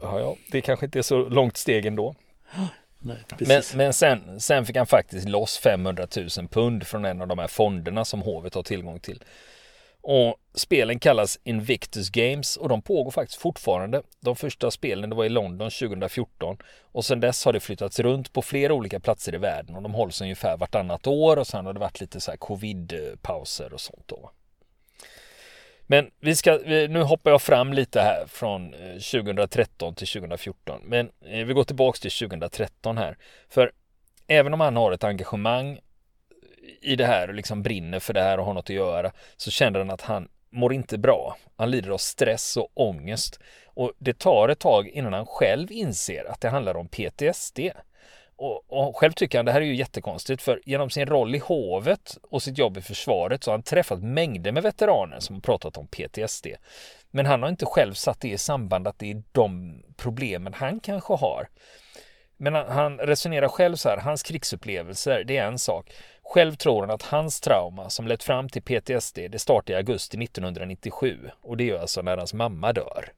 Ja, 0.00 0.21
ja. 0.21 0.37
Det 0.52 0.61
kanske 0.61 0.87
inte 0.87 0.99
är 0.99 1.02
så 1.02 1.29
långt 1.29 1.57
steg 1.57 1.87
ändå. 1.87 2.14
Nej, 2.99 3.17
men, 3.38 3.62
men 3.75 3.93
sen, 3.93 4.40
sen 4.40 4.67
fick 4.67 4.76
han 4.76 4.87
faktiskt 4.87 5.29
loss 5.29 5.59
500 5.59 6.07
000 6.17 6.49
pund 6.49 6.87
från 6.87 7.05
en 7.05 7.21
av 7.23 7.29
de 7.29 7.38
här 7.38 7.49
fonderna 7.49 8.05
som 8.05 8.23
hovet 8.23 8.55
har 8.55 8.62
tillgång 8.62 9.00
till. 9.00 9.23
Och 10.02 10.37
spelen 10.54 10.99
kallas 10.99 11.38
Invictus 11.45 12.11
Games 12.11 12.57
och 12.57 12.69
de 12.69 12.83
pågår 12.83 13.11
faktiskt 13.11 13.40
fortfarande. 13.40 14.02
De 14.21 14.37
första 14.37 14.71
spelen 14.71 15.11
det 15.11 15.16
var 15.16 15.25
i 15.25 15.28
London 15.28 15.71
2014 15.71 16.57
och 16.92 17.04
sedan 17.04 17.21
dess 17.21 17.45
har 17.45 17.52
det 17.52 17.61
flyttats 17.61 18.00
runt 18.00 18.33
på 18.33 18.42
flera 18.42 18.75
olika 18.75 19.00
platser 19.00 19.35
i 19.35 19.38
världen 19.38 19.76
och 19.76 19.83
de 19.83 19.95
hålls 19.95 20.21
ungefär 20.21 20.57
vartannat 20.57 21.07
år 21.07 21.37
och 21.37 21.47
sen 21.47 21.66
har 21.66 21.73
det 21.73 21.80
varit 21.80 22.00
lite 22.00 22.21
så 22.21 22.30
här 22.30 22.38
covid-pauser 22.38 23.73
och 23.73 23.80
sånt 23.80 24.04
då. 24.07 24.30
Men 25.90 26.11
vi 26.21 26.37
ska, 26.37 26.59
nu 26.66 27.02
hoppar 27.02 27.30
jag 27.30 27.42
fram 27.42 27.73
lite 27.73 28.00
här 28.00 28.25
från 28.28 28.75
eh, 28.75 28.92
2013 28.92 29.94
till 29.94 30.07
2014. 30.07 30.81
Men 30.85 31.11
eh, 31.27 31.44
vi 31.46 31.53
går 31.53 31.64
tillbaks 31.64 32.01
till 32.01 32.11
2013 32.11 32.98
här. 32.98 33.16
För 33.48 33.72
även 34.27 34.55
om 34.55 34.61
han 34.61 34.77
har 34.77 34.92
ett 34.92 35.05
engagemang 35.05 35.81
i 36.81 36.96
det 36.96 37.07
här 37.07 37.29
och 37.29 37.35
liksom 37.35 37.62
brinner 37.62 37.99
för 37.99 38.12
det 38.12 38.23
här 38.23 38.38
och 38.38 38.46
har 38.46 38.55
något 38.55 38.70
att 38.70 38.77
göra 38.77 39.12
så 39.37 39.51
känner 39.51 39.79
han 39.79 39.90
att 39.90 40.01
han 40.01 40.29
mår 40.51 40.73
inte 40.73 40.99
bra. 40.99 41.37
Han 41.57 41.70
lider 41.70 41.90
av 41.90 41.99
stress 41.99 42.57
och 42.57 42.68
ångest 42.75 43.40
och 43.64 43.92
det 43.99 44.18
tar 44.18 44.49
ett 44.49 44.59
tag 44.59 44.88
innan 44.88 45.12
han 45.12 45.27
själv 45.27 45.73
inser 45.73 46.25
att 46.25 46.40
det 46.40 46.49
handlar 46.49 46.77
om 46.77 46.88
PTSD. 46.88 47.61
Och, 48.37 48.73
och, 48.73 48.96
själv 48.96 49.12
tycker 49.12 49.38
han 49.38 49.44
det 49.44 49.53
här 49.53 49.61
är 49.61 49.64
ju 49.64 49.77
jättekonstigt 49.77 50.42
för 50.42 50.61
genom 50.64 50.90
sin 50.90 51.07
roll 51.07 51.35
i 51.35 51.38
hovet 51.38 52.18
och 52.23 52.42
sitt 52.42 52.59
jobb 52.59 52.77
i 52.77 52.81
försvaret 52.81 53.44
så 53.44 53.51
har 53.51 53.57
han 53.57 53.62
träffat 53.62 54.03
mängder 54.03 54.53
med 54.53 54.62
veteraner 54.62 55.20
som 55.20 55.37
har 55.37 55.40
pratat 55.40 55.77
om 55.77 55.87
PTSD. 55.87 56.46
Men 57.11 57.27
han 57.27 57.42
har 57.42 57.49
inte 57.49 57.66
själv 57.66 57.94
satt 57.94 58.20
det 58.20 58.29
i 58.29 58.38
samband 58.38 58.88
att 58.88 58.99
det 58.99 59.11
är 59.11 59.23
de 59.33 59.83
problemen 59.96 60.55
han 60.55 60.81
kanske 60.81 61.14
har. 61.14 61.49
Men 62.37 62.55
han, 62.55 62.68
han 62.68 62.99
resonerar 62.99 63.49
själv 63.49 63.77
så 63.77 63.88
här, 63.88 63.96
hans 63.96 64.23
krigsupplevelser, 64.23 65.25
det 65.25 65.37
är 65.37 65.46
en 65.46 65.59
sak. 65.59 65.92
Själv 66.31 66.55
tror 66.55 66.81
han 66.81 66.90
att 66.90 67.03
hans 67.03 67.40
trauma 67.40 67.90
som 67.90 68.07
lett 68.07 68.23
fram 68.23 68.49
till 68.49 68.62
PTSD, 68.62 69.19
det 69.31 69.38
startade 69.38 69.73
i 69.73 69.77
augusti 69.77 70.25
1997 70.25 71.31
och 71.40 71.57
det 71.57 71.71
är 71.71 71.79
alltså 71.79 72.03
när 72.03 72.16
hans 72.16 72.35
mamma 72.35 72.73
dör. 72.73 73.12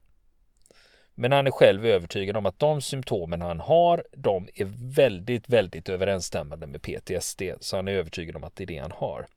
Men 1.15 1.31
han 1.31 1.47
är 1.47 1.51
själv 1.51 1.85
övertygad 1.85 2.37
om 2.37 2.45
att 2.45 2.59
de 2.59 2.81
symptomen 2.81 3.41
han 3.41 3.59
har, 3.59 4.03
de 4.11 4.47
är 4.55 4.95
väldigt, 4.95 5.49
väldigt 5.49 5.89
överensstämmande 5.89 6.67
med 6.67 6.81
PTSD, 6.81 7.41
så 7.59 7.75
han 7.75 7.87
är 7.87 7.91
övertygad 7.91 8.35
om 8.35 8.43
att 8.43 8.55
det 8.55 8.63
är 8.63 8.67
det 8.67 8.77
han 8.77 8.91
har. 8.91 9.27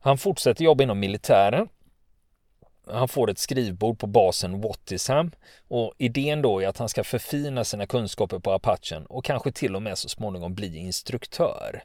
Han 0.00 0.18
fortsätter 0.18 0.64
jobba 0.64 0.82
inom 0.82 1.00
militären. 1.00 1.68
Han 2.86 3.08
får 3.08 3.30
ett 3.30 3.38
skrivbord 3.38 3.98
på 3.98 4.06
basen 4.06 4.60
Wattisham 4.60 5.30
och 5.68 5.94
idén 5.98 6.42
då 6.42 6.62
är 6.62 6.68
att 6.68 6.78
han 6.78 6.88
ska 6.88 7.04
förfina 7.04 7.64
sina 7.64 7.86
kunskaper 7.86 8.38
på 8.38 8.52
apachen 8.52 9.06
och 9.06 9.24
kanske 9.24 9.52
till 9.52 9.76
och 9.76 9.82
med 9.82 9.98
så 9.98 10.08
småningom 10.08 10.54
bli 10.54 10.76
instruktör. 10.76 11.82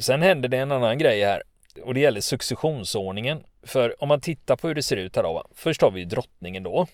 Sen 0.00 0.22
händer 0.22 0.48
det 0.48 0.58
en 0.58 0.72
annan 0.72 0.98
grej 0.98 1.24
här 1.24 1.42
och 1.82 1.94
det 1.94 2.00
gäller 2.00 2.20
successionsordningen. 2.20 3.44
För 3.62 4.02
om 4.02 4.08
man 4.08 4.20
tittar 4.20 4.56
på 4.56 4.68
hur 4.68 4.74
det 4.74 4.82
ser 4.82 4.96
ut 4.96 5.16
här 5.16 5.22
då. 5.22 5.44
Först 5.54 5.82
har 5.82 5.90
vi 5.90 6.04
drottningen 6.04 6.62
då. 6.62 6.86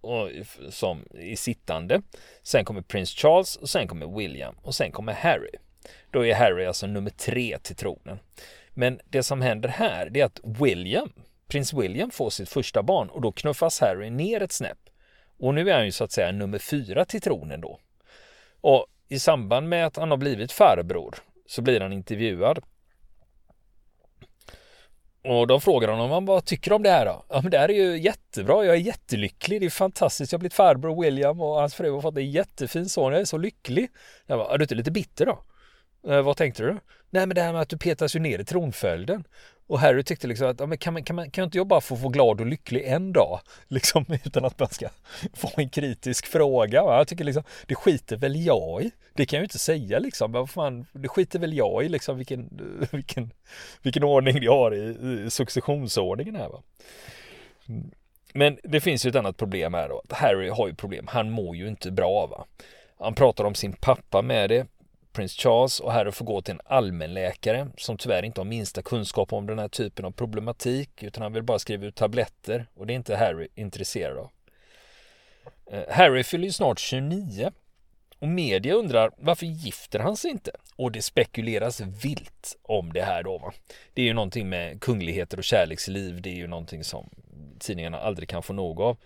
Och, 0.00 0.30
som 0.70 1.04
är 1.14 1.36
sittande. 1.36 2.02
Sen 2.42 2.64
kommer 2.64 2.82
prins 2.82 3.10
Charles 3.10 3.56
och 3.56 3.70
sen 3.70 3.88
kommer 3.88 4.18
William 4.18 4.54
och 4.62 4.74
sen 4.74 4.92
kommer 4.92 5.12
Harry. 5.12 5.50
Då 6.10 6.26
är 6.26 6.34
Harry 6.34 6.64
alltså 6.64 6.86
nummer 6.86 7.10
tre 7.10 7.58
till 7.62 7.76
tronen. 7.76 8.18
Men 8.74 9.00
det 9.04 9.22
som 9.22 9.40
händer 9.40 9.68
här 9.68 10.10
det 10.10 10.20
är 10.20 10.24
att 10.24 10.40
William, 10.44 11.12
prins 11.48 11.72
William 11.72 12.10
får 12.10 12.30
sitt 12.30 12.48
första 12.48 12.82
barn 12.82 13.08
och 13.08 13.20
då 13.20 13.32
knuffas 13.32 13.80
Harry 13.80 14.10
ner 14.10 14.42
ett 14.42 14.52
snäpp. 14.52 14.78
Och 15.38 15.54
nu 15.54 15.70
är 15.70 15.74
han 15.74 15.84
ju 15.84 15.92
så 15.92 16.04
att 16.04 16.12
säga 16.12 16.32
nummer 16.32 16.58
fyra 16.58 17.04
till 17.04 17.20
tronen 17.20 17.60
då. 17.60 17.80
Och 18.60 18.86
i 19.08 19.18
samband 19.18 19.68
med 19.68 19.86
att 19.86 19.96
han 19.96 20.10
har 20.10 20.18
blivit 20.18 20.52
farbror 20.52 21.14
så 21.46 21.62
blir 21.62 21.80
han 21.80 21.92
intervjuad 21.92 22.58
och 25.24 25.46
de 25.46 25.60
frågar 25.60 25.88
honom, 25.88 26.24
vad 26.24 26.44
tycker 26.44 26.70
du 26.70 26.74
om 26.74 26.82
det 26.82 26.90
här 26.90 27.06
då? 27.06 27.24
Ja 27.28 27.40
men 27.42 27.50
det 27.50 27.58
här 27.58 27.68
är 27.68 27.74
ju 27.74 27.98
jättebra, 27.98 28.64
jag 28.64 28.74
är 28.74 28.80
jättelycklig, 28.80 29.60
det 29.60 29.66
är 29.66 29.70
fantastiskt, 29.70 30.32
jag 30.32 30.38
har 30.38 30.40
blivit 30.40 30.54
farbror 30.54 31.02
William 31.02 31.40
och 31.40 31.54
hans 31.54 31.74
fru 31.74 31.90
har 31.90 32.00
fått 32.00 32.16
en 32.16 32.30
jättefin 32.30 32.88
son, 32.88 33.12
jag 33.12 33.20
är 33.20 33.24
så 33.24 33.38
lycklig. 33.38 33.90
Jag 34.26 34.38
bara, 34.38 34.54
är 34.54 34.58
du 34.58 34.64
inte 34.64 34.74
lite 34.74 34.90
bitter 34.90 35.26
då? 35.26 35.38
Eh, 36.08 36.22
vad 36.22 36.36
tänkte 36.36 36.62
du? 36.62 36.76
Nej 37.10 37.26
men 37.26 37.34
det 37.34 37.42
här 37.42 37.52
med 37.52 37.62
att 37.62 37.68
du 37.68 37.78
petas 37.78 38.16
ju 38.16 38.20
ner 38.20 38.38
i 38.38 38.44
tronföljden. 38.44 39.24
Och 39.66 39.80
Harry 39.80 40.02
tyckte 40.02 40.26
liksom 40.26 40.48
att, 40.48 40.60
ja, 40.60 40.66
men 40.66 40.78
kan, 40.78 40.92
man, 40.92 41.04
kan, 41.04 41.16
man, 41.16 41.30
kan 41.30 41.44
inte 41.44 41.58
jag 41.58 41.66
bara 41.66 41.80
få 41.80 41.94
vara 41.94 42.12
glad 42.12 42.40
och 42.40 42.46
lycklig 42.46 42.84
en 42.84 43.12
dag? 43.12 43.40
Liksom 43.68 44.04
utan 44.24 44.44
att 44.44 44.58
man 44.58 44.68
ska 44.68 44.88
få 45.34 45.50
en 45.56 45.68
kritisk 45.68 46.26
fråga. 46.26 46.84
Va? 46.84 46.96
Jag 46.96 47.08
tycker 47.08 47.24
liksom, 47.24 47.42
det 47.66 47.74
skiter 47.74 48.16
väl 48.16 48.36
jag 48.36 48.82
i. 48.82 48.90
Det 49.14 49.26
kan 49.26 49.36
jag 49.36 49.42
ju 49.42 49.44
inte 49.44 49.58
säga 49.58 49.98
liksom. 49.98 50.32
Men 50.32 50.48
fan, 50.48 50.86
det 50.92 51.08
skiter 51.08 51.38
väl 51.38 51.56
jag 51.56 51.84
i 51.84 51.88
liksom 51.88 52.16
vilken, 52.16 52.48
vilken, 52.92 53.32
vilken 53.82 54.04
ordning 54.04 54.42
jag 54.42 54.52
har 54.52 54.74
i, 54.74 54.96
i 55.26 55.30
successionsordningen 55.30 56.36
här 56.36 56.48
va. 56.48 56.62
Men 58.32 58.58
det 58.62 58.80
finns 58.80 59.06
ju 59.06 59.10
ett 59.10 59.16
annat 59.16 59.36
problem 59.36 59.74
här 59.74 59.88
då. 59.88 60.02
Harry 60.10 60.48
har 60.48 60.68
ju 60.68 60.74
problem. 60.74 61.06
Han 61.08 61.30
mår 61.30 61.56
ju 61.56 61.68
inte 61.68 61.90
bra 61.90 62.26
va. 62.26 62.44
Han 62.98 63.14
pratar 63.14 63.44
om 63.44 63.54
sin 63.54 63.72
pappa 63.72 64.22
med 64.22 64.50
det 64.50 64.66
prins 65.18 65.36
Charles 65.36 65.80
och 65.80 65.92
Harry 65.92 66.12
får 66.12 66.24
gå 66.24 66.40
till 66.40 66.54
en 66.54 66.60
allmänläkare 66.64 67.68
som 67.76 67.96
tyvärr 67.96 68.24
inte 68.24 68.40
har 68.40 68.44
minsta 68.44 68.82
kunskap 68.82 69.32
om 69.32 69.46
den 69.46 69.58
här 69.58 69.68
typen 69.68 70.04
av 70.04 70.10
problematik 70.10 71.02
utan 71.02 71.22
han 71.22 71.32
vill 71.32 71.42
bara 71.42 71.58
skriva 71.58 71.86
ut 71.86 71.94
tabletter 71.94 72.66
och 72.74 72.86
det 72.86 72.92
är 72.92 72.94
inte 72.94 73.16
Harry 73.16 73.48
intresserad 73.54 74.18
av. 74.18 74.30
Eh, 75.72 75.94
Harry 75.94 76.24
fyller 76.24 76.44
ju 76.44 76.52
snart 76.52 76.78
29 76.78 77.50
och 78.18 78.28
media 78.28 78.74
undrar 78.74 79.10
varför 79.16 79.46
gifter 79.46 79.98
han 79.98 80.16
sig 80.16 80.30
inte? 80.30 80.50
Och 80.76 80.92
det 80.92 81.02
spekuleras 81.02 81.80
vilt 81.80 82.56
om 82.62 82.92
det 82.92 83.02
här 83.02 83.22
då. 83.22 83.38
Va? 83.38 83.52
Det 83.94 84.02
är 84.02 84.06
ju 84.06 84.14
någonting 84.14 84.48
med 84.48 84.80
kungligheter 84.80 85.38
och 85.38 85.44
kärleksliv. 85.44 86.22
Det 86.22 86.30
är 86.30 86.36
ju 86.36 86.46
någonting 86.46 86.84
som 86.84 87.10
tidningarna 87.58 87.98
aldrig 87.98 88.28
kan 88.28 88.42
få 88.42 88.52
nog 88.52 88.80
av. 88.80 88.96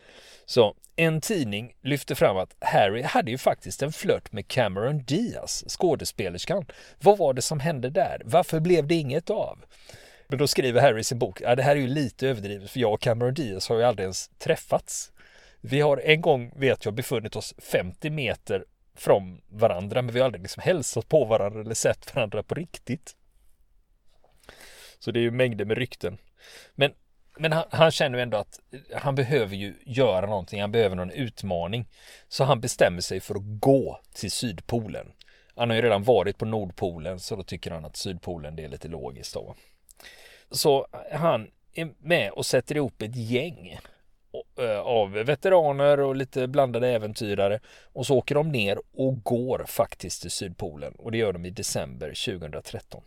Så 0.45 0.75
en 0.97 1.21
tidning 1.21 1.75
lyfter 1.83 2.15
fram 2.15 2.37
att 2.37 2.57
Harry 2.61 3.03
hade 3.03 3.31
ju 3.31 3.39
faktiskt 3.39 3.83
en 3.83 3.93
flört 3.93 4.33
med 4.33 4.49
Cameron 4.49 5.03
Diaz, 5.05 5.65
skådespelerskan. 5.69 6.67
Vad 7.01 7.19
var 7.19 7.35
det 7.35 7.43
som 7.43 7.61
hände 7.61 7.91
där? 7.91 8.23
Varför 8.25 8.61
blev 8.61 8.87
det 8.87 8.95
inget 8.95 9.31
av? 9.31 9.59
Men 10.29 10.39
då 10.39 10.47
skriver 10.47 10.81
Harry 10.81 11.01
i 11.01 11.05
sin 11.05 11.19
bok, 11.19 11.41
ja 11.41 11.55
det 11.55 11.63
här 11.63 11.77
är 11.77 11.81
ju 11.81 11.87
lite 11.87 12.29
överdrivet 12.29 12.71
för 12.71 12.81
jag 12.81 12.93
och 12.93 13.01
Cameron 13.01 13.35
Diaz 13.35 13.69
har 13.69 13.77
ju 13.77 13.83
aldrig 13.83 14.05
ens 14.05 14.29
träffats. 14.29 15.13
Vi 15.61 15.81
har 15.81 15.97
en 15.97 16.21
gång, 16.21 16.53
vet 16.57 16.85
jag, 16.85 16.95
befunnit 16.95 17.37
oss 17.37 17.55
50 17.59 18.11
meter 18.11 18.65
från 18.95 19.41
varandra, 19.49 20.03
men 20.03 20.15
vi 20.15 20.21
har 20.21 20.27
aldrig 20.27 20.43
liksom 20.43 20.63
hälsat 20.63 21.09
på 21.09 21.25
varandra 21.25 21.61
eller 21.61 21.75
sett 21.75 22.15
varandra 22.15 22.43
på 22.43 22.55
riktigt. 22.55 23.17
Så 24.99 25.11
det 25.11 25.21
är 25.21 25.23
ju 25.23 25.31
mängder 25.31 25.65
med 25.65 25.79
rykten. 25.79 26.19
Men, 26.75 26.93
men 27.39 27.53
han, 27.53 27.65
han 27.71 27.91
känner 27.91 28.19
ju 28.19 28.23
ändå 28.23 28.37
att 28.37 28.61
han 28.95 29.15
behöver 29.15 29.57
ju 29.57 29.75
göra 29.87 30.27
någonting, 30.27 30.61
han 30.61 30.73
behöver 30.73 30.97
någon 30.97 31.11
utmaning. 31.11 31.89
Så 32.29 32.45
han 32.45 32.61
bestämmer 32.61 33.01
sig 33.01 33.21
för 33.21 33.35
att 33.35 33.61
gå 33.61 34.01
till 34.15 34.31
Sydpolen. 34.31 35.13
Han 35.57 35.71
har 35.71 35.77
ju 35.77 35.83
redan 35.83 36.03
varit 36.03 36.39
på 36.39 36.45
Nordpolen 36.45 37.21
så 37.21 37.37
då 37.37 37.43
tycker 37.43 37.71
han 37.71 37.85
att 37.85 37.97
Sydpolen 37.97 38.57
det 38.57 38.65
är 38.65 38.69
lite 38.69 38.89
logiskt 38.89 39.35
då. 39.35 39.55
Så 40.51 40.87
han 41.13 41.51
är 41.73 41.91
med 41.99 42.31
och 42.31 42.47
sätter 42.47 42.77
ihop 42.77 43.03
ett 43.03 43.17
gäng 43.17 43.79
eh, 44.59 44.79
av 44.79 45.11
veteraner 45.11 46.01
och 46.01 46.17
lite 46.17 46.49
blandade 46.49 46.89
äventyrare 46.89 47.61
och 47.93 48.07
så 48.07 48.17
åker 48.17 48.35
de 48.35 48.49
ner 48.49 48.79
och 48.93 49.23
går 49.23 49.65
faktiskt 49.69 50.23
till 50.23 50.31
Sydpolen 50.31 50.95
och 50.95 51.13
det 51.13 51.19
gör 51.19 51.33
de 51.33 51.47
i 51.47 51.51
december 51.51 52.09
2013. 52.09 53.03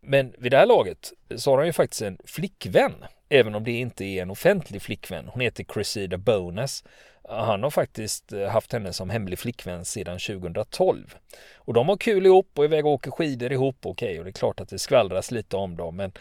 Men 0.00 0.34
vid 0.38 0.52
det 0.52 0.58
här 0.58 0.66
laget 0.66 1.12
så 1.36 1.50
har 1.50 1.58
han 1.58 1.66
ju 1.66 1.72
faktiskt 1.72 2.02
en 2.02 2.18
flickvän, 2.24 2.94
även 3.28 3.54
om 3.54 3.64
det 3.64 3.72
inte 3.72 4.04
är 4.04 4.22
en 4.22 4.30
offentlig 4.30 4.82
flickvän. 4.82 5.28
Hon 5.28 5.40
heter 5.40 5.64
Cressida 5.64 6.18
Bonus. 6.18 6.84
Han 7.28 7.62
har 7.62 7.70
faktiskt 7.70 8.32
eh, 8.32 8.48
haft 8.48 8.72
henne 8.72 8.92
som 8.92 9.10
hemlig 9.10 9.38
flickvän 9.38 9.84
sedan 9.84 10.18
2012. 10.18 11.16
Och 11.56 11.74
de 11.74 11.88
har 11.88 11.96
kul 11.96 12.26
ihop 12.26 12.50
och 12.54 12.64
är 12.64 12.68
iväg 12.68 12.86
och 12.86 12.92
åker 12.92 13.10
skidor 13.10 13.52
ihop. 13.52 13.76
Okej, 13.86 14.08
okay, 14.08 14.18
och 14.18 14.24
det 14.24 14.30
är 14.30 14.32
klart 14.32 14.60
att 14.60 14.68
det 14.68 14.78
skvallras 14.78 15.30
lite 15.30 15.56
om 15.56 15.76
dem, 15.76 15.96
men 15.96 16.12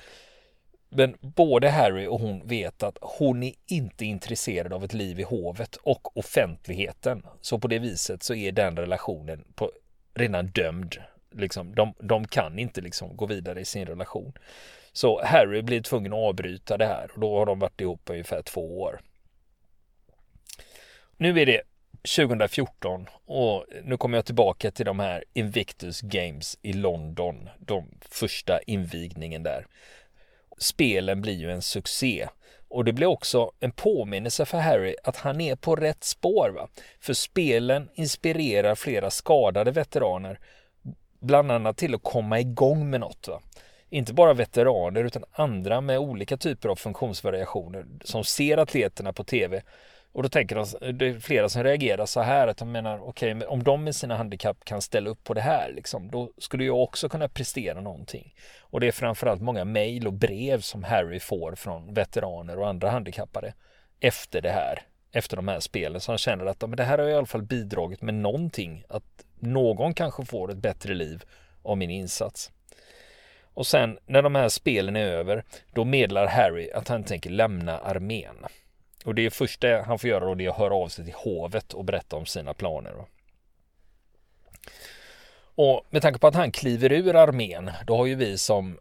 men 0.89 1.15
både 1.21 1.69
Harry 1.69 2.07
och 2.07 2.19
hon 2.19 2.47
vet 2.47 2.83
att 2.83 2.97
hon 3.01 3.43
är 3.43 3.53
inte 3.65 4.05
intresserad 4.05 4.73
av 4.73 4.83
ett 4.83 4.93
liv 4.93 5.19
i 5.19 5.23
hovet 5.23 5.75
och 5.75 6.17
offentligheten. 6.17 7.25
Så 7.41 7.59
på 7.59 7.67
det 7.67 7.79
viset 7.79 8.23
så 8.23 8.35
är 8.35 8.51
den 8.51 8.77
relationen 8.77 9.43
på, 9.55 9.71
redan 10.13 10.47
dömd 10.47 10.95
liksom, 11.31 11.75
de, 11.75 11.93
de 11.99 12.27
kan 12.27 12.59
inte 12.59 12.81
liksom 12.81 13.17
gå 13.17 13.25
vidare 13.25 13.61
i 13.61 13.65
sin 13.65 13.85
relation. 13.85 14.33
Så 14.95 15.21
Harry 15.23 15.61
blir 15.61 15.81
tvungen 15.81 16.13
att 16.13 16.19
avbryta 16.19 16.77
det 16.77 16.85
här 16.85 17.11
och 17.13 17.19
då 17.19 17.39
har 17.39 17.45
de 17.45 17.59
varit 17.59 17.81
ihop 17.81 18.09
ungefär 18.09 18.41
två 18.41 18.81
år. 18.81 19.01
Nu 21.17 21.39
är 21.41 21.45
det 21.45 21.61
2014 22.17 23.05
och 23.25 23.65
nu 23.83 23.97
kommer 23.97 24.17
jag 24.17 24.25
tillbaka 24.25 24.71
till 24.71 24.85
de 24.85 24.99
här 24.99 25.23
Invictus 25.33 26.01
Games 26.01 26.57
i 26.61 26.73
London, 26.73 27.49
de 27.59 27.89
första 28.01 28.59
invigningen 28.67 29.43
där. 29.43 29.67
Spelen 30.57 31.21
blir 31.21 31.33
ju 31.33 31.51
en 31.51 31.61
succé 31.61 32.27
och 32.67 32.85
det 32.85 32.93
blir 32.93 33.07
också 33.07 33.51
en 33.59 33.71
påminnelse 33.71 34.45
för 34.45 34.57
Harry 34.57 34.95
att 35.03 35.17
han 35.17 35.41
är 35.41 35.55
på 35.55 35.75
rätt 35.75 36.03
spår. 36.03 36.49
Va? 36.55 36.67
För 36.99 37.13
spelen 37.13 37.89
inspirerar 37.95 38.75
flera 38.75 39.09
skadade 39.09 39.71
veteraner 39.71 40.39
bland 41.19 41.51
annat 41.51 41.77
till 41.77 41.95
att 41.95 42.03
komma 42.03 42.39
igång 42.39 42.89
med 42.89 42.99
något. 42.99 43.27
Va? 43.27 43.41
Inte 43.95 44.13
bara 44.13 44.33
veteraner 44.33 45.03
utan 45.03 45.23
andra 45.31 45.81
med 45.81 45.99
olika 45.99 46.37
typer 46.37 46.69
av 46.69 46.75
funktionsvariationer 46.75 47.85
som 48.03 48.23
ser 48.23 48.57
atleterna 48.57 49.13
på 49.13 49.23
tv. 49.23 49.61
Och 50.11 50.23
då 50.23 50.29
tänker 50.29 50.55
de, 50.55 50.93
det 50.97 51.07
är 51.07 51.19
flera 51.19 51.49
som 51.49 51.63
reagerar 51.63 52.05
så 52.05 52.21
här 52.21 52.47
att 52.47 52.57
de 52.57 52.71
menar 52.71 52.99
okej, 53.09 53.35
okay, 53.35 53.47
om 53.47 53.63
de 53.63 53.83
med 53.83 53.95
sina 53.95 54.17
handikapp 54.17 54.65
kan 54.65 54.81
ställa 54.81 55.09
upp 55.09 55.23
på 55.23 55.33
det 55.33 55.41
här, 55.41 55.73
liksom, 55.75 56.11
då 56.11 56.31
skulle 56.37 56.65
jag 56.65 56.81
också 56.81 57.09
kunna 57.09 57.29
prestera 57.29 57.81
någonting. 57.81 58.35
Och 58.61 58.79
det 58.79 58.87
är 58.87 58.91
framförallt 58.91 59.41
många 59.41 59.65
mejl 59.65 60.07
och 60.07 60.13
brev 60.13 60.61
som 60.61 60.83
Harry 60.83 61.19
får 61.19 61.55
från 61.55 61.93
veteraner 61.93 62.59
och 62.59 62.69
andra 62.69 62.89
handikappade 62.89 63.53
efter 63.99 64.41
det 64.41 64.51
här, 64.51 64.81
efter 65.11 65.35
de 65.35 65.47
här 65.47 65.59
spelen. 65.59 66.01
Så 66.01 66.11
han 66.11 66.17
känner 66.17 66.45
att 66.45 66.61
men 66.61 66.77
det 66.77 66.83
här 66.83 66.97
har 66.97 67.07
i 67.07 67.13
alla 67.15 67.25
fall 67.25 67.43
bidragit 67.43 68.01
med 68.01 68.13
någonting, 68.13 68.83
att 68.89 69.25
någon 69.39 69.93
kanske 69.93 70.25
får 70.25 70.51
ett 70.51 70.57
bättre 70.57 70.93
liv 70.93 71.23
av 71.63 71.77
min 71.77 71.89
insats. 71.89 72.51
Och 73.55 73.67
sen 73.67 73.97
när 74.05 74.21
de 74.21 74.35
här 74.35 74.49
spelen 74.49 74.95
är 74.95 75.05
över, 75.05 75.43
då 75.73 75.85
meddelar 75.85 76.27
Harry 76.27 76.71
att 76.71 76.87
han 76.87 77.03
tänker 77.03 77.29
lämna 77.29 77.77
armén. 77.77 78.45
Och 79.05 79.15
det 79.15 79.25
är 79.25 79.29
första 79.29 79.81
han 79.81 79.99
får 79.99 80.09
göra 80.09 80.25
då 80.25 80.35
det 80.35 80.45
är 80.45 80.49
att 80.49 80.57
höra 80.57 80.75
av 80.75 80.87
sig 80.87 81.05
till 81.05 81.13
hovet 81.13 81.73
och 81.73 81.85
berätta 81.85 82.15
om 82.15 82.25
sina 82.25 82.53
planer. 82.53 82.93
Och 85.55 85.85
med 85.89 86.01
tanke 86.01 86.19
på 86.19 86.27
att 86.27 86.35
han 86.35 86.51
kliver 86.51 86.91
ur 86.91 87.15
armén, 87.15 87.71
då 87.87 87.97
har 87.97 88.05
ju 88.05 88.15
vi 88.15 88.37
som 88.37 88.77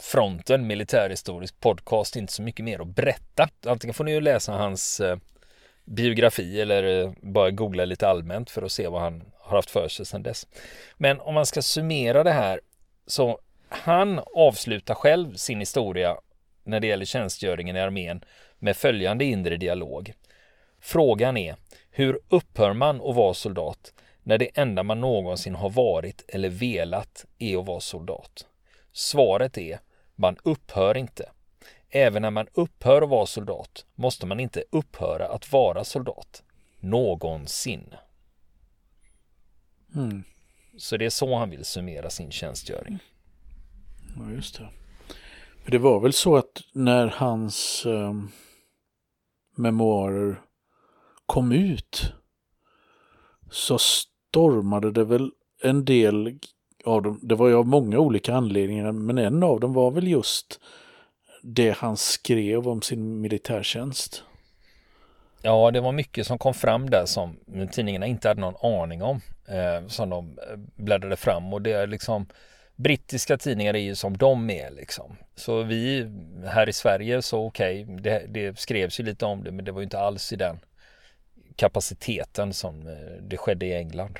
fronten 0.00 0.66
militärhistorisk 0.66 1.60
podcast 1.60 2.16
inte 2.16 2.32
så 2.32 2.42
mycket 2.42 2.64
mer 2.64 2.80
att 2.80 2.88
berätta. 2.96 3.48
Antingen 3.66 3.94
får 3.94 4.04
ni 4.04 4.12
ju 4.12 4.20
läsa 4.20 4.52
hans 4.52 5.00
eh, 5.00 5.18
biografi 5.84 6.60
eller 6.60 7.04
eh, 7.04 7.12
bara 7.20 7.50
googla 7.50 7.84
lite 7.84 8.08
allmänt 8.08 8.50
för 8.50 8.62
att 8.62 8.72
se 8.72 8.88
vad 8.88 9.00
han 9.00 9.24
har 9.40 9.56
haft 9.56 9.70
för 9.70 9.88
sig 9.88 10.06
sedan 10.06 10.22
dess. 10.22 10.46
Men 10.96 11.20
om 11.20 11.34
man 11.34 11.46
ska 11.46 11.62
summera 11.62 12.24
det 12.24 12.32
här 12.32 12.60
så 13.06 13.38
han 13.68 14.20
avslutar 14.34 14.94
själv 14.94 15.34
sin 15.34 15.60
historia 15.60 16.16
när 16.64 16.80
det 16.80 16.86
gäller 16.86 17.04
tjänstgöringen 17.04 17.76
i 17.76 17.80
armén 17.80 18.24
med 18.58 18.76
följande 18.76 19.24
inre 19.24 19.56
dialog. 19.56 20.12
Frågan 20.80 21.36
är, 21.36 21.56
hur 21.90 22.20
upphör 22.28 22.72
man 22.72 22.96
att 23.00 23.16
vara 23.16 23.34
soldat 23.34 23.92
när 24.22 24.38
det 24.38 24.58
enda 24.58 24.82
man 24.82 25.00
någonsin 25.00 25.54
har 25.54 25.70
varit 25.70 26.24
eller 26.28 26.48
velat 26.48 27.26
är 27.38 27.60
att 27.60 27.66
vara 27.66 27.80
soldat? 27.80 28.46
Svaret 28.92 29.58
är, 29.58 29.80
man 30.14 30.36
upphör 30.42 30.96
inte. 30.96 31.30
Även 31.90 32.22
när 32.22 32.30
man 32.30 32.46
upphör 32.52 33.02
att 33.02 33.08
vara 33.08 33.26
soldat 33.26 33.86
måste 33.94 34.26
man 34.26 34.40
inte 34.40 34.64
upphöra 34.70 35.28
att 35.28 35.52
vara 35.52 35.84
soldat. 35.84 36.42
Någonsin. 36.80 37.94
Mm. 39.94 40.24
Så 40.78 40.96
det 40.96 41.04
är 41.04 41.10
så 41.10 41.36
han 41.36 41.50
vill 41.50 41.64
summera 41.64 42.10
sin 42.10 42.30
tjänstgöring. 42.30 42.98
Ja, 44.16 44.32
just 44.32 44.58
det. 44.58 44.68
För 45.64 45.70
det 45.70 45.78
var 45.78 46.00
väl 46.00 46.12
så 46.12 46.36
att 46.36 46.62
när 46.72 47.06
hans 47.06 47.86
eh, 47.86 48.14
memoarer 49.56 50.40
kom 51.26 51.52
ut 51.52 52.12
så 53.50 53.78
stormade 53.78 54.92
det 54.92 55.04
väl 55.04 55.30
en 55.62 55.84
del 55.84 56.38
av 56.84 57.02
dem. 57.02 57.20
Det 57.22 57.34
var 57.34 57.48
ju 57.48 57.54
av 57.54 57.66
många 57.66 57.98
olika 57.98 58.34
anledningar, 58.34 58.92
men 58.92 59.18
en 59.18 59.42
av 59.42 59.60
dem 59.60 59.72
var 59.72 59.90
väl 59.90 60.08
just 60.08 60.60
det 61.42 61.70
han 61.70 61.96
skrev 61.96 62.68
om 62.68 62.82
sin 62.82 63.20
militärtjänst. 63.20 64.24
Ja, 65.42 65.70
det 65.70 65.80
var 65.80 65.92
mycket 65.92 66.26
som 66.26 66.38
kom 66.38 66.54
fram 66.54 66.90
där 66.90 67.04
som 67.06 67.36
tidningarna 67.72 68.06
inte 68.06 68.28
hade 68.28 68.40
någon 68.40 68.82
aning 68.82 69.02
om. 69.02 69.20
Eh, 69.48 69.86
som 69.86 70.10
de 70.10 70.38
eh, 70.38 70.56
bläddrade 70.56 71.16
fram 71.16 71.52
och 71.52 71.62
det 71.62 71.72
är 71.72 71.86
liksom 71.86 72.26
Brittiska 72.78 73.38
tidningar 73.38 73.74
är 73.74 73.78
ju 73.78 73.94
som 73.94 74.16
de 74.16 74.50
är 74.50 74.70
liksom. 74.70 75.16
Så 75.34 75.62
vi 75.62 76.10
här 76.46 76.68
i 76.68 76.72
Sverige 76.72 77.22
så 77.22 77.46
okej, 77.46 77.84
okay, 77.84 77.96
det, 77.96 78.24
det, 78.28 78.58
skrevs 78.58 79.00
ju 79.00 79.04
lite 79.04 79.26
om 79.26 79.44
det 79.44 79.50
men 79.50 79.64
det 79.64 79.72
var 79.72 79.80
ju 79.80 79.84
inte 79.84 79.98
alls 79.98 80.32
i 80.32 80.36
den 80.36 80.58
kapaciteten 81.56 82.52
som 82.52 82.86
eh, 82.86 83.22
det 83.22 83.36
skedde 83.36 83.66
i 83.66 83.74
England. 83.74 84.18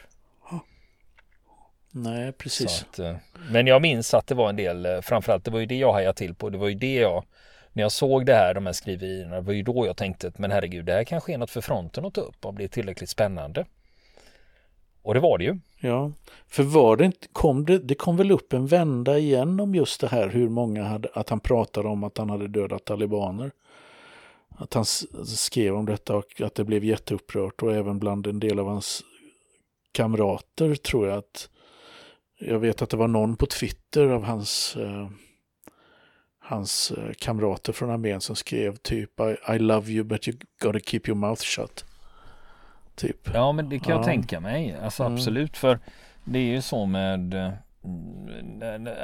Nej, 1.91 2.33
precis. 2.33 2.83
Att, 2.83 2.99
eh, 2.99 3.17
men 3.51 3.67
jag 3.67 3.83
minns 3.83 4.15
att 4.15 4.27
det 4.27 4.35
var 4.35 4.49
en 4.49 4.57
del, 4.57 4.87
eh, 4.87 5.01
framförallt 5.01 5.45
det 5.45 5.51
var 5.51 5.61
ju 5.61 5.67
det 5.67 5.77
jag 5.77 5.93
hajade 5.93 6.19
till 6.19 6.35
på. 6.35 6.51
Det 6.51 6.59
var 6.59 6.69
ju 6.69 6.75
det 6.75 6.95
jag, 6.95 7.25
när 7.73 7.83
jag 7.83 7.93
såg 7.93 8.27
det 8.27 8.35
här, 8.35 8.55
de 8.55 8.67
här 8.67 8.73
skriverierna, 8.73 9.35
det 9.35 9.41
var 9.41 9.53
ju 9.53 9.63
då 9.63 9.87
jag 9.87 9.97
tänkte 9.97 10.29
att 10.29 10.39
men 10.39 10.51
herregud, 10.51 10.85
det 10.85 10.93
här 10.93 11.05
kanske 11.05 11.33
är 11.33 11.39
något 11.39 11.51
för 11.51 11.61
fronten 11.61 12.05
att 12.05 12.15
ta 12.15 12.21
upp 12.21 12.45
om 12.45 12.59
det 12.59 12.65
är 12.65 12.69
tillräckligt 12.69 13.11
spännande. 13.11 13.65
Och 15.09 15.15
det 15.15 15.21
var 15.21 15.39
det 15.39 15.45
ju. 15.45 15.59
Ja, 15.81 16.13
för 16.47 16.63
var 16.63 16.97
det 16.97 17.05
inte, 17.05 17.29
kom 17.33 17.65
det, 17.65 17.79
det 17.79 17.95
kom 17.95 18.17
väl 18.17 18.31
upp 18.31 18.53
en 18.53 18.67
vända 18.67 19.19
igen 19.19 19.61
om 19.61 19.75
just 19.75 20.01
det 20.01 20.09
här 20.09 20.29
hur 20.29 20.49
många 20.49 20.85
hade, 20.85 21.09
att 21.13 21.29
han 21.29 21.41
pratade 21.41 21.89
om 21.89 22.05
att 22.05 22.19
han 22.19 22.31
hade 22.31 22.49
dödat 22.49 22.85
talibaner. 22.85 23.51
Att 24.49 24.75
han 24.75 24.85
skrev 25.25 25.75
om 25.75 25.87
detta 25.87 26.17
och 26.17 26.41
att 26.41 26.55
det 26.55 26.65
blev 26.65 26.85
jätteupprört 26.85 27.63
och 27.63 27.75
även 27.75 27.99
bland 27.99 28.27
en 28.27 28.41
del 28.41 28.59
av 28.59 28.67
hans 28.67 29.05
kamrater 29.93 30.75
tror 30.75 31.09
jag 31.09 31.19
att 31.19 31.51
jag 32.39 32.59
vet 32.59 32.83
att 32.83 32.91
det 32.91 32.97
var 32.97 33.09
någon 33.09 33.37
på 33.37 33.47
Twitter 33.47 34.09
av 34.09 34.25
hans, 34.25 34.77
eh, 34.77 35.09
hans 36.39 36.91
eh, 36.91 37.13
kamrater 37.19 37.73
från 37.73 37.91
armén 37.91 38.21
som 38.21 38.37
skrev 38.37 38.77
typ 38.77 39.21
I, 39.21 39.55
I 39.55 39.59
love 39.59 39.91
you 39.91 40.05
but 40.05 40.29
you 40.29 40.37
gotta 40.61 40.81
keep 40.81 41.01
your 41.07 41.19
mouth 41.19 41.43
shut. 41.43 41.88
Typ. 42.99 43.31
Ja 43.35 43.53
men 43.53 43.69
det 43.69 43.79
kan 43.79 43.97
jag 43.97 44.05
tänka 44.05 44.41
mig. 44.41 44.77
Alltså 44.83 45.03
mm. 45.03 45.15
absolut 45.15 45.57
för 45.57 45.79
det 46.25 46.39
är 46.39 46.55
ju 46.55 46.63
så 46.63 46.87
med 46.87 47.35
eh, 47.35 47.53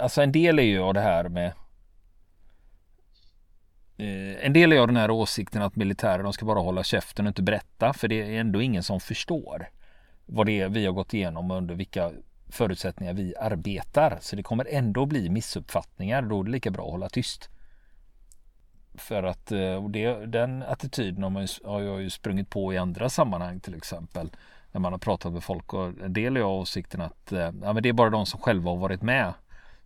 Alltså 0.02 0.22
en 0.22 0.32
del 0.32 0.58
är 0.58 0.62
ju 0.62 0.80
av 0.80 0.94
det 0.94 1.00
här 1.00 1.28
med 1.28 1.46
eh, 3.96 4.46
en 4.46 4.52
del 4.52 4.72
är 4.72 4.80
av 4.80 4.86
den 4.86 4.96
här 4.96 5.10
åsikten 5.10 5.62
att 5.62 5.76
militärer 5.76 6.22
de 6.22 6.32
ska 6.32 6.46
bara 6.46 6.60
hålla 6.60 6.82
käften 6.82 7.26
och 7.26 7.30
inte 7.30 7.42
berätta 7.42 7.92
för 7.92 8.08
det 8.08 8.22
är 8.22 8.40
ändå 8.40 8.62
ingen 8.62 8.82
som 8.82 9.00
förstår 9.00 9.68
vad 10.26 10.46
det 10.46 10.60
är 10.60 10.68
vi 10.68 10.86
har 10.86 10.92
gått 10.92 11.14
igenom 11.14 11.50
och 11.50 11.56
under 11.56 11.74
vilka 11.74 12.10
förutsättningar 12.48 13.14
vi 13.14 13.34
arbetar. 13.36 14.18
Så 14.20 14.36
det 14.36 14.42
kommer 14.42 14.66
ändå 14.70 15.06
bli 15.06 15.28
missuppfattningar. 15.28 16.22
Då 16.22 16.40
är 16.40 16.44
det 16.44 16.50
lika 16.50 16.70
bra 16.70 16.84
att 16.84 16.90
hålla 16.90 17.08
tyst. 17.08 17.50
För 18.94 19.22
att 19.22 19.52
eh, 19.52 19.84
och 19.84 19.90
det, 19.90 20.26
den 20.26 20.62
attityden 20.62 21.22
har, 21.22 21.30
man 21.30 21.42
ju, 21.42 21.48
har 21.64 21.80
jag 21.80 22.02
ju 22.02 22.10
sprungit 22.10 22.50
på 22.50 22.72
i 22.72 22.78
andra 22.78 23.08
sammanhang 23.08 23.60
till 23.60 23.74
exempel. 23.74 24.30
När 24.72 24.80
man 24.80 24.92
har 24.92 24.98
pratat 24.98 25.32
med 25.32 25.44
folk 25.44 25.74
och 25.74 25.86
en 25.86 26.12
del 26.12 26.36
av 26.36 26.50
åsikten 26.50 27.00
att 27.00 27.32
eh, 27.32 27.38
ja, 27.38 27.72
men 27.72 27.82
det 27.82 27.88
är 27.88 27.92
bara 27.92 28.10
de 28.10 28.26
som 28.26 28.40
själva 28.40 28.70
har 28.70 28.76
varit 28.76 29.02
med 29.02 29.34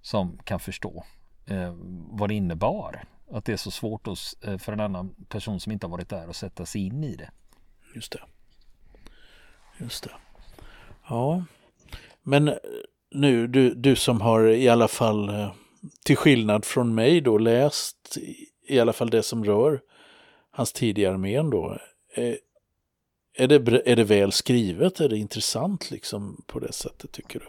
som 0.03 0.39
kan 0.45 0.61
förstå 0.61 1.05
eh, 1.47 1.75
vad 2.11 2.29
det 2.29 2.35
innebar. 2.35 3.05
Att 3.31 3.45
det 3.45 3.53
är 3.53 3.57
så 3.57 3.71
svårt 3.71 4.07
eh, 4.07 4.59
för 4.59 4.73
en 4.73 4.81
annan 4.81 5.15
person 5.29 5.61
som 5.61 5.73
inte 5.73 5.87
har 5.87 5.91
varit 5.91 6.09
där 6.09 6.29
att 6.29 6.37
sätta 6.37 6.67
sig 6.67 6.87
in 6.87 7.05
i 7.05 7.17
det. 7.17 7.31
Just 7.95 8.13
det. 8.13 8.21
Just 9.79 10.05
det. 10.05 10.11
Ja, 11.09 11.45
men 12.23 12.55
nu 13.11 13.47
du, 13.47 13.75
du 13.75 13.97
som 13.97 14.21
har 14.21 14.49
i 14.49 14.69
alla 14.69 14.89
fall 14.89 15.51
till 16.05 16.17
skillnad 16.17 16.65
från 16.65 16.95
mig 16.95 17.21
då 17.21 17.39
läst 17.39 18.19
i 18.69 18.81
alla 18.81 18.93
fall 18.93 19.11
det 19.11 19.23
som 19.23 19.45
rör 19.45 19.81
hans 20.51 20.73
tidigare 20.73 21.15
armén 21.15 21.51
då. 21.51 21.79
Är, 22.15 22.29
eh, 22.29 22.35
är, 23.37 23.49
det, 23.49 23.91
är 23.91 23.97
det 23.97 24.05
väl 24.05 24.33
skrivet? 24.33 25.01
Är 25.01 25.09
det 25.09 25.17
intressant 25.17 25.91
liksom 25.91 26.45
på 26.47 26.59
det 26.59 26.73
sättet 26.73 27.13
tycker 27.13 27.39
du? 27.41 27.47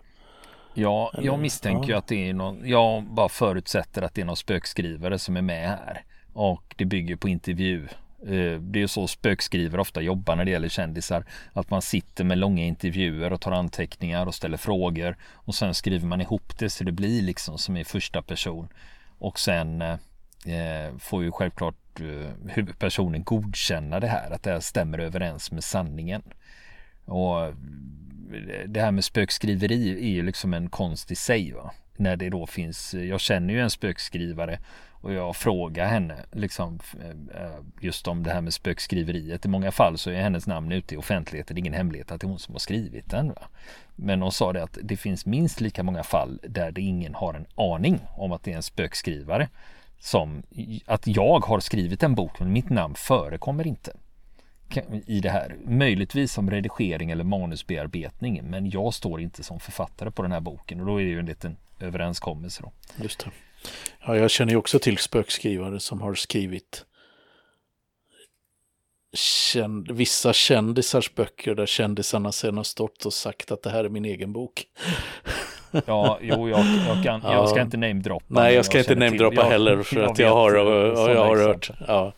Ja, 0.81 1.11
Eller, 1.13 1.25
jag 1.25 1.39
misstänker 1.39 1.91
ja. 1.91 1.97
att 1.97 2.07
det 2.07 2.29
är 2.29 2.33
någon, 2.33 2.69
jag 2.69 3.03
bara 3.03 3.29
förutsätter 3.29 4.01
att 4.01 4.13
det 4.13 4.21
är 4.21 4.25
någon 4.25 4.37
spökskrivare 4.37 5.19
som 5.19 5.37
är 5.37 5.41
med 5.41 5.69
här. 5.69 6.03
Och 6.33 6.75
det 6.77 6.85
bygger 6.85 7.15
på 7.15 7.29
intervju 7.29 7.87
Eh, 8.21 8.59
det 8.59 8.79
är 8.79 8.81
ju 8.81 8.87
så 8.87 9.07
spökskrivare 9.07 9.81
ofta 9.81 10.01
jobbar 10.01 10.35
när 10.35 10.45
det 10.45 10.51
gäller 10.51 10.69
kändisar. 10.69 11.25
Att 11.53 11.69
man 11.69 11.81
sitter 11.81 12.23
med 12.23 12.37
långa 12.37 12.63
intervjuer 12.63 13.33
och 13.33 13.41
tar 13.41 13.51
anteckningar 13.51 14.25
och 14.25 14.35
ställer 14.35 14.57
frågor. 14.57 15.17
Och 15.33 15.55
sen 15.55 15.73
skriver 15.73 16.07
man 16.07 16.21
ihop 16.21 16.59
det 16.59 16.69
så 16.69 16.83
det 16.83 16.91
blir 16.91 17.21
liksom 17.21 17.57
som 17.57 17.77
i 17.77 17.83
första 17.83 18.21
person. 18.21 18.67
Och 19.19 19.39
sen 19.39 19.81
eh, 19.81 19.97
Eh, 20.45 20.97
får 20.97 21.23
ju 21.23 21.31
självklart 21.31 21.99
eh, 21.99 22.49
huvudpersonen 22.49 23.23
godkänna 23.23 23.99
det 23.99 24.07
här. 24.07 24.31
Att 24.31 24.43
det 24.43 24.51
här 24.51 24.59
stämmer 24.59 24.97
överens 24.97 25.51
med 25.51 25.63
sanningen. 25.63 26.21
Och 27.05 27.45
eh, 27.45 27.53
det 28.67 28.81
här 28.81 28.91
med 28.91 29.03
spökskriveri 29.03 29.91
är 29.91 30.13
ju 30.15 30.23
liksom 30.23 30.53
en 30.53 30.69
konst 30.69 31.11
i 31.11 31.15
sig. 31.15 31.53
Va? 31.53 31.71
När 31.97 32.15
det 32.15 32.29
då 32.29 32.45
finns, 32.45 32.93
jag 32.93 33.19
känner 33.19 33.53
ju 33.53 33.61
en 33.61 33.69
spökskrivare 33.69 34.59
och 35.01 35.13
jag 35.13 35.35
frågar 35.35 35.87
henne 35.87 36.15
liksom 36.31 36.79
eh, 37.35 37.59
just 37.81 38.07
om 38.07 38.23
det 38.23 38.31
här 38.31 38.41
med 38.41 38.53
spökskriveriet. 38.53 39.45
I 39.45 39.49
många 39.49 39.71
fall 39.71 39.97
så 39.97 40.09
är 40.09 40.21
hennes 40.21 40.47
namn 40.47 40.71
ute 40.71 40.95
i 40.95 40.97
offentligheten. 40.97 41.55
Det 41.55 41.59
är 41.59 41.61
ingen 41.61 41.73
hemlighet 41.73 42.11
att 42.11 42.21
det 42.21 42.25
är 42.25 42.29
hon 42.29 42.39
som 42.39 42.53
har 42.53 42.59
skrivit 42.59 43.09
den. 43.09 43.27
Va? 43.27 43.41
Men 43.95 44.21
hon 44.21 44.31
sa 44.31 44.53
det 44.53 44.63
att 44.63 44.77
det 44.83 44.97
finns 44.97 45.25
minst 45.25 45.61
lika 45.61 45.83
många 45.83 46.03
fall 46.03 46.39
där 46.43 46.71
det 46.71 46.81
ingen 46.81 47.15
har 47.15 47.33
en 47.33 47.45
aning 47.55 47.99
om 48.17 48.31
att 48.31 48.43
det 48.43 48.51
är 48.51 48.55
en 48.55 48.63
spökskrivare. 48.63 49.49
Som 49.99 50.43
att 50.85 51.07
jag 51.07 51.39
har 51.39 51.59
skrivit 51.59 52.03
en 52.03 52.15
bok 52.15 52.39
men 52.39 52.53
mitt 52.53 52.69
namn 52.69 52.95
förekommer 52.95 53.67
inte 53.67 53.93
i 55.05 55.19
det 55.19 55.29
här. 55.29 55.57
Möjligtvis 55.65 56.33
som 56.33 56.51
redigering 56.51 57.11
eller 57.11 57.23
manusbearbetning 57.23 58.43
men 58.43 58.69
jag 58.69 58.93
står 58.93 59.21
inte 59.21 59.43
som 59.43 59.59
författare 59.59 60.11
på 60.11 60.21
den 60.21 60.31
här 60.31 60.39
boken 60.39 60.79
och 60.79 60.85
då 60.85 61.01
är 61.01 61.03
det 61.03 61.09
ju 61.09 61.19
en 61.19 61.25
liten 61.25 61.57
överenskommelse. 61.79 62.63
Då. 62.63 62.71
Just 63.03 63.19
det. 63.19 63.31
Ja, 64.05 64.15
jag 64.15 64.31
känner 64.31 64.51
ju 64.51 64.57
också 64.57 64.79
till 64.79 64.97
spökskrivare 64.97 65.79
som 65.79 66.01
har 66.01 66.15
skrivit 66.15 66.85
känd, 69.13 69.91
vissa 69.91 70.33
kändisars 70.33 71.15
böcker 71.15 71.55
där 71.55 71.65
kändisarna 71.65 72.31
sen 72.31 72.57
har 72.57 72.63
stått 72.63 73.05
och 73.05 73.13
sagt 73.13 73.51
att 73.51 73.63
det 73.63 73.69
här 73.69 73.83
är 73.83 73.89
min 73.89 74.05
egen 74.05 74.33
bok. 74.33 74.65
Ja, 75.85 76.17
jo, 76.21 76.49
jag, 76.49 76.59
jag, 76.87 77.03
kan, 77.03 77.21
ja. 77.23 77.33
jag 77.33 77.49
ska 77.49 77.61
inte 77.61 77.77
namedroppa. 77.77 78.25
Nej, 78.27 78.55
jag 78.55 78.65
ska 78.65 78.77
jag 78.77 78.83
inte 78.83 78.95
namedroppa 78.95 79.41
heller 79.41 79.83
för 79.83 79.95
jag, 79.95 80.11
att 80.11 80.19
jag 80.19 80.33
har, 80.33 80.55
och, 80.55 81.11
jag 81.11 81.25
har 81.25 81.37
hört. 81.37 81.71
Ja. 81.87 82.13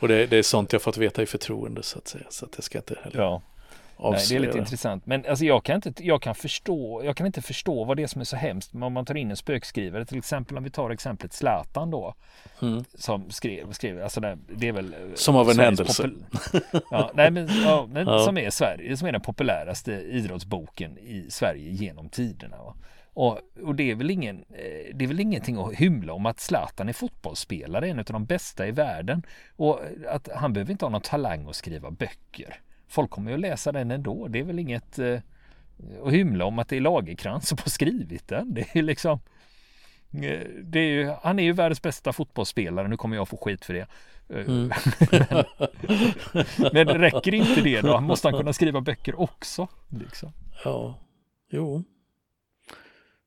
Och 0.00 0.08
det, 0.08 0.26
det, 0.26 0.36
är 0.36 0.42
sånt 0.42 0.72
jag 0.72 0.82
fått 0.82 0.96
veta 0.96 1.22
i 1.22 1.26
förtroende 1.26 1.82
så 1.82 1.98
att 1.98 2.08
säga. 2.08 2.24
Så 2.30 2.44
att 2.44 2.52
jag 2.56 2.64
ska 2.64 2.78
inte 2.78 2.94
heller. 3.02 3.18
Ja. 3.18 3.42
Nej, 3.98 4.24
det 4.28 4.34
är 4.34 4.40
lite 4.40 4.58
intressant. 4.58 5.06
Men 5.06 5.24
alltså 5.28 5.44
jag 5.44 5.64
kan, 5.64 5.76
inte, 5.76 6.06
jag, 6.06 6.22
kan 6.22 6.34
förstå, 6.34 7.04
jag 7.04 7.16
kan 7.16 7.26
inte 7.26 7.42
förstå 7.42 7.84
vad 7.84 7.96
det 7.96 8.02
är 8.02 8.06
som 8.06 8.20
är 8.20 8.24
så 8.24 8.36
hemskt 8.36 8.74
om 8.74 8.92
man 8.92 9.04
tar 9.04 9.14
in 9.14 9.30
en 9.30 9.36
spökskrivare. 9.36 10.04
Till 10.04 10.18
exempel 10.18 10.56
om 10.56 10.64
vi 10.64 10.70
tar 10.70 10.90
exemplet 10.90 11.32
Zlatan 11.32 11.90
då. 11.90 12.14
Mm. 12.62 12.84
Som 12.94 13.30
skrev, 13.30 13.72
skrev 13.72 14.02
alltså 14.02 14.20
det, 14.20 14.38
det 14.48 14.68
är 14.68 14.72
väl 14.72 14.92
eh, 14.92 14.98
Som 15.14 15.36
av 15.36 15.50
en 15.50 15.58
händelse. 15.58 16.10
ja, 16.90 17.10
nej, 17.14 17.30
men, 17.30 17.48
ja, 17.64 17.88
men 17.92 18.06
ja. 18.06 18.24
Som, 18.24 18.38
är 18.38 18.50
Sverige, 18.50 18.96
som 18.96 19.08
är 19.08 19.12
den 19.12 19.20
populäraste 19.20 19.92
idrottsboken 19.92 20.98
i 20.98 21.26
Sverige 21.30 21.70
genom 21.70 22.08
tiderna. 22.08 22.56
Va? 22.56 22.74
Och, 23.16 23.40
och, 23.62 23.74
det, 23.74 23.90
är 23.90 23.94
väl 23.94 24.10
ingen, 24.10 24.36
eh, 24.36 24.94
det 24.94 25.04
är 25.04 25.08
väl 25.08 25.20
ingenting 25.20 25.56
att 25.56 25.74
hymla 25.74 26.12
om 26.12 26.26
att 26.26 26.40
Zlatan 26.40 26.88
är 26.88 26.92
fotbollsspelare, 26.92 27.88
en 27.88 27.98
av 27.98 28.04
de 28.04 28.24
bästa 28.24 28.66
i 28.66 28.70
världen. 28.70 29.22
Och 29.56 29.80
att 30.08 30.28
han 30.34 30.52
behöver 30.52 30.72
inte 30.72 30.84
ha 30.84 30.90
någon 30.90 31.00
talang 31.00 31.48
att 31.48 31.56
skriva 31.56 31.90
böcker 31.90 32.60
folk 32.88 33.10
kommer 33.10 33.30
ju 33.30 33.34
att 33.34 33.40
läsa 33.40 33.72
den 33.72 33.90
ändå. 33.90 34.28
Det 34.28 34.38
är 34.38 34.44
väl 34.44 34.58
inget 34.58 34.98
eh, 34.98 35.18
att 36.04 36.12
hymla 36.12 36.44
om 36.44 36.58
att 36.58 36.68
det 36.68 36.76
är 36.76 36.80
Lagerkrans 36.80 37.48
som 37.48 37.58
har 37.58 37.70
skrivit 37.70 38.28
den. 38.28 38.54
Det 38.54 38.76
är 38.76 38.82
liksom 38.82 39.20
eh, 40.12 40.40
är 40.72 40.78
ju, 40.78 41.12
han 41.22 41.38
är 41.38 41.42
ju 41.42 41.52
världens 41.52 41.82
bästa 41.82 42.12
fotbollsspelare. 42.12 42.88
Nu 42.88 42.96
kommer 42.96 43.16
jag 43.16 43.28
få 43.28 43.36
skit 43.36 43.64
för 43.64 43.74
det. 43.74 43.86
Eh, 44.28 44.46
mm. 44.46 44.70
men, 46.72 46.86
men 46.86 46.98
räcker 46.98 47.34
inte 47.34 47.60
det 47.60 47.80
då? 47.80 48.00
Måste 48.00 48.28
han 48.28 48.38
kunna 48.38 48.52
skriva 48.52 48.80
böcker 48.80 49.20
också? 49.20 49.68
Liksom. 49.88 50.32
Ja, 50.64 50.98
jo. 51.50 51.84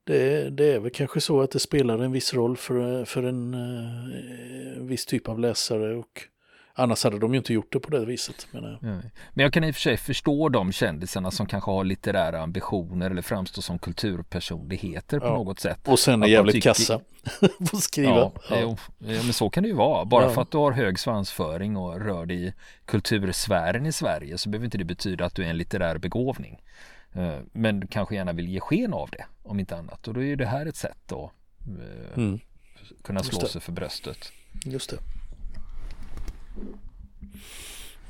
Det, 0.09 0.49
det, 0.49 0.73
är 0.73 0.79
väl 0.79 0.91
kanske 0.91 1.21
så 1.21 1.41
att 1.41 1.51
det 1.51 1.59
spelar 1.59 1.99
en 1.99 2.11
viss 2.11 2.33
roll 2.33 2.57
för, 2.57 3.05
för 3.05 3.23
en, 3.23 3.53
en 3.53 4.87
viss 4.87 5.05
typ 5.05 5.29
av 5.29 5.39
läsare 5.39 5.95
och 5.95 6.23
Annars 6.73 7.03
hade 7.03 7.19
de 7.19 7.33
ju 7.33 7.37
inte 7.37 7.53
gjort 7.53 7.73
det 7.73 7.79
på 7.79 7.89
det 7.89 8.05
viset. 8.05 8.47
Men, 8.51 8.77
men 8.81 9.43
jag 9.43 9.53
kan 9.53 9.63
i 9.63 9.71
och 9.71 9.75
för 9.75 9.81
sig 9.81 9.97
förstå 9.97 10.49
de 10.49 10.71
kändisarna 10.71 11.31
som 11.31 11.45
kanske 11.45 11.71
har 11.71 11.83
litterära 11.83 12.41
ambitioner 12.41 13.11
eller 13.11 13.21
framstår 13.21 13.61
som 13.61 13.79
kulturpersonligheter 13.79 15.19
på 15.19 15.25
ja. 15.25 15.33
något 15.33 15.59
sätt. 15.59 15.87
Och 15.87 15.99
sen 15.99 16.23
är 16.23 16.27
jävligt 16.27 16.53
tycker... 16.53 16.69
kassa 16.69 16.99
på 17.39 17.77
att 17.77 17.83
skriva. 17.83 18.09
Ja, 18.09 18.31
ja. 18.49 18.77
men 18.97 19.33
så 19.33 19.49
kan 19.49 19.63
det 19.63 19.69
ju 19.69 19.75
vara. 19.75 20.05
Bara 20.05 20.29
för 20.29 20.41
att 20.41 20.51
du 20.51 20.57
har 20.57 20.71
hög 20.71 20.99
svansföring 20.99 21.77
och 21.77 22.01
rör 22.01 22.25
dig 22.25 22.47
i 22.47 22.53
kultursfären 22.85 23.85
i 23.85 23.91
Sverige 23.91 24.37
så 24.37 24.49
behöver 24.49 24.65
inte 24.65 24.77
det 24.77 24.85
betyda 24.85 25.25
att 25.25 25.35
du 25.35 25.43
är 25.43 25.49
en 25.49 25.57
litterär 25.57 25.97
begåvning. 25.97 26.59
Eh, 27.13 27.39
men 27.51 27.87
kanske 27.87 28.15
gärna 28.15 28.33
vill 28.33 28.49
ge 28.49 28.59
sken 28.59 28.93
av 28.93 29.09
det 29.09 29.25
om 29.43 29.59
inte 29.59 29.77
annat. 29.77 30.07
Och 30.07 30.13
då 30.13 30.23
är 30.23 30.35
det 30.35 30.45
här 30.45 30.65
ett 30.65 30.75
sätt 30.75 31.11
att 31.11 31.31
eh, 31.79 32.17
mm. 32.17 32.39
kunna 33.03 33.23
slå 33.23 33.39
sig 33.39 33.61
för 33.61 33.71
bröstet. 33.71 34.31
Just 34.65 34.89
det. 34.89 34.97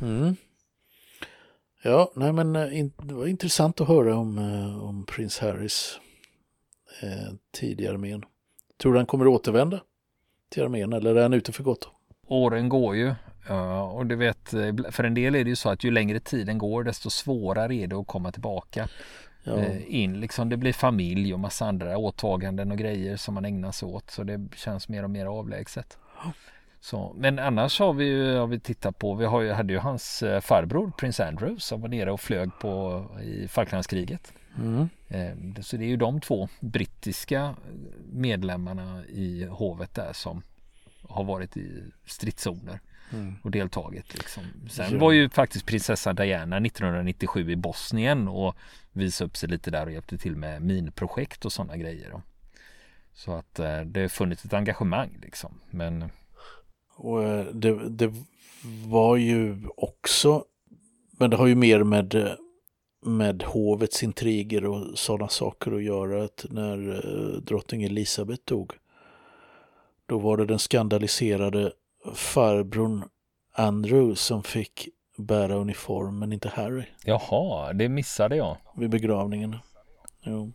Mm. 0.01 0.35
Ja, 1.83 2.11
nej 2.15 2.33
men 2.33 2.55
eh, 2.55 2.85
det 2.97 3.13
var 3.13 3.27
intressant 3.27 3.81
att 3.81 3.87
höra 3.87 4.15
om, 4.17 4.37
om 4.81 5.05
prins 5.05 5.39
Harrys 5.39 5.99
eh, 7.01 7.33
tidigare 7.51 7.93
armén. 7.93 8.23
Tror 8.77 8.93
du 8.93 8.99
han 8.99 9.05
kommer 9.05 9.27
återvända 9.27 9.81
till 10.49 10.63
armén 10.63 10.93
eller 10.93 11.15
är 11.15 11.21
han 11.21 11.33
ute 11.33 11.51
för 11.51 11.63
gott? 11.63 11.89
Åren 12.27 12.69
går 12.69 12.95
ju 12.95 13.13
och 13.91 14.05
du 14.05 14.15
vet, 14.15 14.49
för 14.91 15.03
en 15.03 15.13
del 15.13 15.35
är 15.35 15.43
det 15.43 15.49
ju 15.49 15.55
så 15.55 15.69
att 15.69 15.83
ju 15.83 15.91
längre 15.91 16.19
tiden 16.19 16.57
går 16.57 16.83
desto 16.83 17.09
svårare 17.09 17.75
är 17.75 17.87
det 17.87 17.95
att 17.95 18.07
komma 18.07 18.31
tillbaka 18.31 18.87
ja. 19.43 19.65
in. 19.87 20.19
Liksom 20.19 20.49
det 20.49 20.57
blir 20.57 20.73
familj 20.73 21.33
och 21.33 21.39
massa 21.39 21.65
andra 21.65 21.97
åtaganden 21.97 22.71
och 22.71 22.77
grejer 22.77 23.17
som 23.17 23.33
man 23.33 23.45
ägnar 23.45 23.71
sig 23.71 23.87
åt 23.87 24.09
så 24.09 24.23
det 24.23 24.47
känns 24.55 24.89
mer 24.89 25.03
och 25.03 25.09
mer 25.09 25.25
avlägset. 25.25 25.97
Så, 26.81 27.15
men 27.17 27.39
annars 27.39 27.79
har 27.79 27.93
vi 27.93 28.05
ju, 28.05 28.35
har 28.35 28.47
vi 28.47 28.59
tittat 28.59 28.99
på, 28.99 29.13
vi 29.13 29.25
har 29.25 29.41
ju, 29.41 29.51
hade 29.51 29.73
ju 29.73 29.79
hans 29.79 30.23
eh, 30.23 30.41
farbror 30.41 30.91
prins 30.97 31.19
Andrew 31.19 31.59
som 31.59 31.81
var 31.81 31.89
nere 31.89 32.11
och 32.11 32.21
flög 32.21 32.49
på 32.61 33.05
i 33.23 33.47
Falklandskriget. 33.47 34.33
Mm. 34.57 34.89
Eh, 35.07 35.61
så 35.61 35.77
det 35.77 35.83
är 35.83 35.87
ju 35.87 35.97
de 35.97 36.21
två 36.21 36.49
brittiska 36.59 37.55
medlemmarna 38.11 39.05
i 39.05 39.45
hovet 39.49 39.95
där 39.95 40.13
som 40.13 40.41
har 41.09 41.23
varit 41.23 41.57
i 41.57 41.83
stridszoner 42.05 42.79
mm. 43.13 43.35
och 43.43 43.51
deltagit. 43.51 44.13
Liksom. 44.13 44.43
Sen 44.69 44.93
ja. 44.93 44.99
var 44.99 45.11
ju 45.11 45.29
faktiskt 45.29 45.65
prinsessa 45.65 46.13
Diana 46.13 46.57
1997 46.57 47.51
i 47.51 47.55
Bosnien 47.55 48.27
och 48.27 48.55
visade 48.91 49.27
upp 49.27 49.37
sig 49.37 49.49
lite 49.49 49.71
där 49.71 49.85
och 49.85 49.91
hjälpte 49.91 50.17
till 50.17 50.35
med 50.35 50.61
minprojekt 50.61 51.45
och 51.45 51.53
sådana 51.53 51.77
grejer. 51.77 52.21
Så 53.13 53.31
att 53.31 53.59
eh, 53.59 53.81
det 53.81 54.01
har 54.01 54.07
funnits 54.07 54.45
ett 54.45 54.53
engagemang 54.53 55.17
liksom. 55.21 55.59
Men 55.69 56.09
och 56.99 57.23
eh, 57.23 57.45
det, 57.45 57.89
det 57.89 58.13
var 58.87 59.15
ju 59.15 59.57
också, 59.77 60.45
men 61.11 61.29
det 61.29 61.37
har 61.37 61.47
ju 61.47 61.55
mer 61.55 61.83
med, 61.83 62.37
med 63.05 63.43
hovets 63.43 64.03
intriger 64.03 64.65
och 64.65 64.97
sådana 64.97 65.29
saker 65.29 65.71
att 65.71 65.83
göra. 65.83 66.23
Att 66.23 66.45
när 66.49 66.89
eh, 66.89 67.41
drottning 67.41 67.83
Elisabeth 67.83 68.41
dog, 68.45 68.73
då 70.05 70.19
var 70.19 70.37
det 70.37 70.45
den 70.45 70.59
skandaliserade 70.59 71.71
farbrorn 72.15 73.03
Andrew 73.53 74.15
som 74.15 74.43
fick 74.43 74.89
bära 75.17 75.55
uniform, 75.55 76.19
men 76.19 76.33
inte 76.33 76.49
Harry. 76.49 76.83
Jaha, 77.03 77.73
det 77.73 77.89
missade 77.89 78.35
jag. 78.35 78.57
Vid 78.77 78.89
begravningen. 78.89 79.55
Jo. 80.21 80.51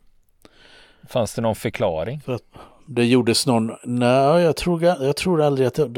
Fanns 1.08 1.34
det 1.34 1.42
någon 1.42 1.54
förklaring? 1.54 2.20
För 2.20 2.34
att 2.34 2.44
det 2.86 3.04
gjordes 3.04 3.46
någon, 3.46 3.72
nej 3.84 4.42
jag 4.42 4.56
tror, 4.56 4.82
jag 4.84 5.16
tror 5.16 5.42
aldrig 5.42 5.66
att 5.66 5.74
det, 5.74 5.88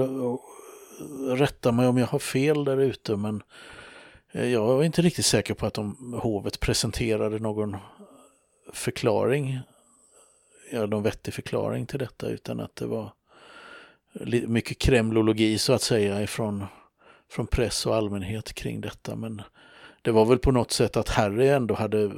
rätta 1.28 1.72
mig 1.72 1.86
om 1.86 1.98
jag 1.98 2.06
har 2.06 2.18
fel 2.18 2.64
där 2.64 2.76
ute 2.76 3.16
men 3.16 3.42
eh, 4.32 4.44
jag 4.44 4.80
är 4.80 4.84
inte 4.84 5.02
riktigt 5.02 5.26
säker 5.26 5.54
på 5.54 5.66
att 5.66 5.74
de, 5.74 6.14
hovet 6.22 6.60
presenterade 6.60 7.38
någon 7.38 7.76
förklaring, 8.72 9.60
ja, 10.72 10.86
någon 10.86 11.02
vettig 11.02 11.34
förklaring 11.34 11.86
till 11.86 11.98
detta 11.98 12.28
utan 12.28 12.60
att 12.60 12.76
det 12.76 12.86
var 12.86 13.12
mycket 14.46 14.78
kremlologi 14.78 15.58
så 15.58 15.72
att 15.72 15.82
säga 15.82 16.22
ifrån 16.22 16.64
från 17.30 17.46
press 17.46 17.86
och 17.86 17.94
allmänhet 17.94 18.52
kring 18.52 18.80
detta. 18.80 19.16
Men 19.16 19.42
det 20.02 20.10
var 20.10 20.24
väl 20.24 20.38
på 20.38 20.52
något 20.52 20.70
sätt 20.70 20.96
att 20.96 21.08
Harry 21.08 21.48
ändå 21.48 21.74
hade 21.74 22.02
eh, 22.02 22.10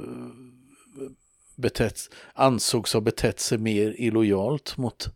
betett, 1.55 1.99
ansågs 2.33 2.93
ha 2.93 3.01
betett 3.01 3.39
sig 3.39 3.57
mer 3.57 3.95
illojalt 3.97 4.77
mot 4.77 5.07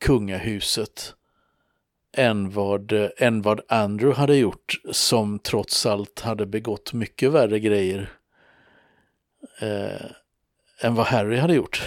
kungahuset 0.00 1.14
än 2.12 2.50
vad, 2.50 2.92
än 3.16 3.42
vad 3.42 3.60
Andrew 3.68 4.20
hade 4.20 4.36
gjort 4.36 4.80
som 4.90 5.38
trots 5.38 5.86
allt 5.86 6.20
hade 6.20 6.46
begått 6.46 6.92
mycket 6.92 7.32
värre 7.32 7.60
grejer 7.60 8.10
eh, 9.60 10.06
än 10.80 10.94
vad 10.94 11.06
Harry 11.06 11.36
hade 11.36 11.54
gjort. 11.54 11.82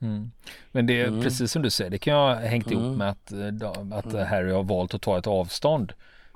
Mm. 0.00 0.30
Men 0.72 0.86
det 0.86 1.00
är 1.00 1.06
mm. 1.06 1.22
precis 1.22 1.52
som 1.52 1.62
du 1.62 1.70
säger, 1.70 1.90
det 1.90 1.98
kan 1.98 2.14
jag 2.14 2.34
ha 2.34 2.34
hängt 2.34 2.66
mm. 2.66 2.78
ihop 2.78 2.96
med 2.96 3.10
att, 3.10 3.32
eh, 3.32 3.70
att 3.98 4.12
mm. 4.12 4.26
Harry 4.26 4.52
har 4.52 4.62
valt 4.62 4.94
att 4.94 5.02
ta 5.02 5.18
ett 5.18 5.26
avstånd 5.26 5.92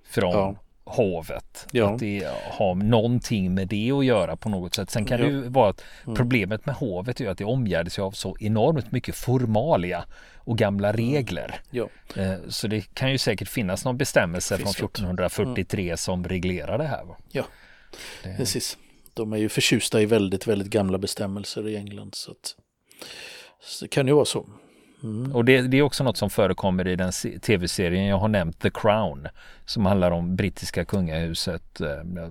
från 0.09 0.33
ja. 0.33 0.57
hovet. 0.85 1.66
Ja. 1.72 1.94
Att 1.94 2.01
det 2.01 2.29
har 2.51 2.75
någonting 2.75 3.55
med 3.55 3.68
det 3.68 3.90
att 3.90 4.05
göra 4.05 4.37
på 4.37 4.49
något 4.49 4.75
sätt. 4.75 4.90
Sen 4.90 5.05
kan 5.05 5.18
ja. 5.18 5.27
det 5.27 5.31
ju 5.31 5.49
vara 5.49 5.70
att 5.70 5.85
mm. 6.05 6.16
problemet 6.16 6.66
med 6.66 6.75
hovet 6.75 7.20
är 7.20 7.29
att 7.29 7.38
det 7.38 7.44
omgärdas 7.44 7.99
av 7.99 8.11
så 8.11 8.37
enormt 8.40 8.92
mycket 8.92 9.16
formalia 9.16 10.05
och 10.37 10.59
gamla 10.59 10.88
mm. 10.88 10.96
regler. 11.01 11.61
Ja. 11.70 11.88
Eh, 12.16 12.35
så 12.49 12.68
det 12.68 12.94
kan 12.94 13.12
ju 13.12 13.18
säkert 13.18 13.49
finnas 13.49 13.85
någon 13.85 13.96
bestämmelse 13.96 14.57
från 14.57 14.70
1443 14.70 15.85
mm. 15.85 15.96
som 15.96 16.25
reglerar 16.25 16.79
det 16.79 16.85
här. 16.85 17.05
Ja, 17.31 17.44
det... 18.22 18.37
precis. 18.37 18.79
De 19.14 19.33
är 19.33 19.37
ju 19.37 19.49
förtjusta 19.49 20.03
i 20.03 20.07
väldigt, 20.07 20.46
väldigt 20.46 20.68
gamla 20.68 20.99
bestämmelser 20.99 21.68
i 21.68 21.77
England. 21.77 22.14
Så, 22.14 22.31
att, 22.31 22.57
så 23.62 23.85
det 23.85 23.88
kan 23.88 24.07
ju 24.07 24.12
vara 24.12 24.25
så. 24.25 24.47
Mm. 25.03 25.35
Och 25.35 25.45
det, 25.45 25.62
det, 25.62 25.77
är 25.77 25.83
också 25.83 26.05
något 26.05 26.16
som 26.16 26.31
förekommer 26.31 26.88
i 26.88 26.97
den 26.97 27.12
tv-serien 27.42 28.07
jag 28.07 28.19
har 28.19 28.29
nämnt, 28.29 28.61
The 28.61 28.71
Crown, 28.71 29.29
som 29.64 29.87
handlar 29.87 30.11
om 30.11 30.37
brittiska 30.37 30.85
kungahuset 30.85 31.81
eh, 31.81 32.29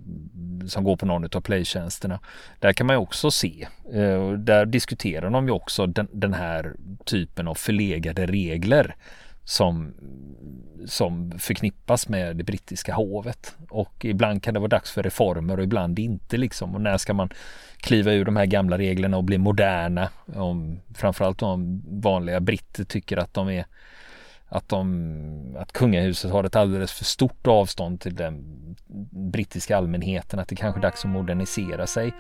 som 0.68 0.84
går 0.84 0.98
på 0.98 1.06
någon 1.06 1.24
av 1.24 1.42
playtjänsterna. 1.42 2.20
Där 2.60 2.74
kan 2.74 2.88
man 2.88 2.96
ju 2.96 3.00
också 3.00 3.32
se, 3.32 3.68
eh, 3.94 4.32
där 4.32 4.66
diskuterar 4.66 5.30
de 5.30 5.46
ju 5.48 5.52
också 5.52 5.86
den, 5.86 6.08
den 6.12 6.34
här 6.34 6.74
typen 7.06 7.48
av 7.48 7.56
förlegade 7.56 8.26
regler 8.26 8.96
som, 9.46 9.94
som 10.86 11.40
förknippas 11.40 12.10
med 12.10 12.36
det 12.36 12.44
brittiska 12.44 12.94
hovet. 12.94 13.56
Och 13.70 14.06
ibland 14.06 14.44
kan 14.44 14.54
det 14.54 14.60
vara 14.60 14.68
dags 14.68 14.92
för 14.92 15.04
reformer 15.04 15.58
och 15.58 15.64
ibland 15.64 16.00
inte 16.00 16.38
liksom. 16.38 16.76
Och 16.76 16.82
när 16.82 16.98
ska 16.98 17.14
man 17.14 17.30
kliva 17.78 18.12
ur 18.12 18.26
de 18.26 18.36
här 18.36 18.46
gamla 18.46 18.78
reglerna 18.78 19.18
och 19.18 19.24
bli 19.24 19.38
moderna? 19.38 20.10
Om, 20.36 20.80
framförallt 20.96 21.42
om 21.42 21.84
vanliga 22.02 22.40
britter 22.40 22.84
tycker 22.84 23.18
att 23.18 23.34
de 23.34 23.50
är 23.50 23.66
att, 24.56 24.70
de, 24.70 25.56
att 25.60 25.72
kungahuset 25.72 26.32
har 26.32 26.44
ett 26.44 26.56
alldeles 26.56 26.91
för 26.91 27.06
stort 27.06 27.48
avstånd 27.48 28.02
till 28.02 28.15
den 28.15 28.44
brittiska 29.32 29.78
allmänheten, 29.78 30.39
att 30.39 30.48
det 30.48 30.56
kanske 30.56 30.80
är 30.80 30.82
dags 30.82 31.06
att 31.06 31.12
modernisera 31.12 31.88
sig. 31.88 32.13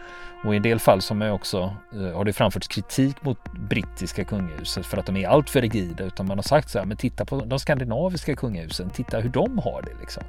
Och 0.43 0.53
i 0.53 0.57
en 0.57 0.63
del 0.63 0.79
fall 0.79 1.01
som 1.01 1.21
är 1.21 1.31
också 1.31 1.75
eh, 1.93 2.17
har 2.17 2.25
det 2.25 2.33
framförts 2.33 2.67
kritik 2.67 3.23
mot 3.23 3.37
brittiska 3.69 4.23
kungahuset 4.23 4.85
för 4.85 4.97
att 4.97 5.05
de 5.05 5.17
är 5.17 5.27
alltför 5.27 5.61
rigida, 5.61 6.03
utan 6.03 6.27
man 6.27 6.37
har 6.37 6.43
sagt 6.43 6.69
så 6.69 6.79
här, 6.79 6.85
men 6.85 6.97
titta 6.97 7.25
på 7.25 7.45
de 7.45 7.59
skandinaviska 7.59 8.35
kungahusen, 8.35 8.89
titta 8.89 9.19
hur 9.19 9.29
de 9.29 9.57
har 9.59 9.81
det 9.81 9.99
liksom. 10.01 10.23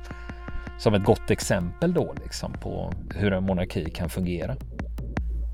Som 0.78 0.94
ett 0.94 1.04
gott 1.04 1.30
exempel 1.30 1.94
då 1.94 2.14
liksom 2.24 2.52
på 2.52 2.92
hur 3.14 3.32
en 3.32 3.44
monarki 3.44 3.90
kan 3.90 4.10
fungera. 4.10 4.56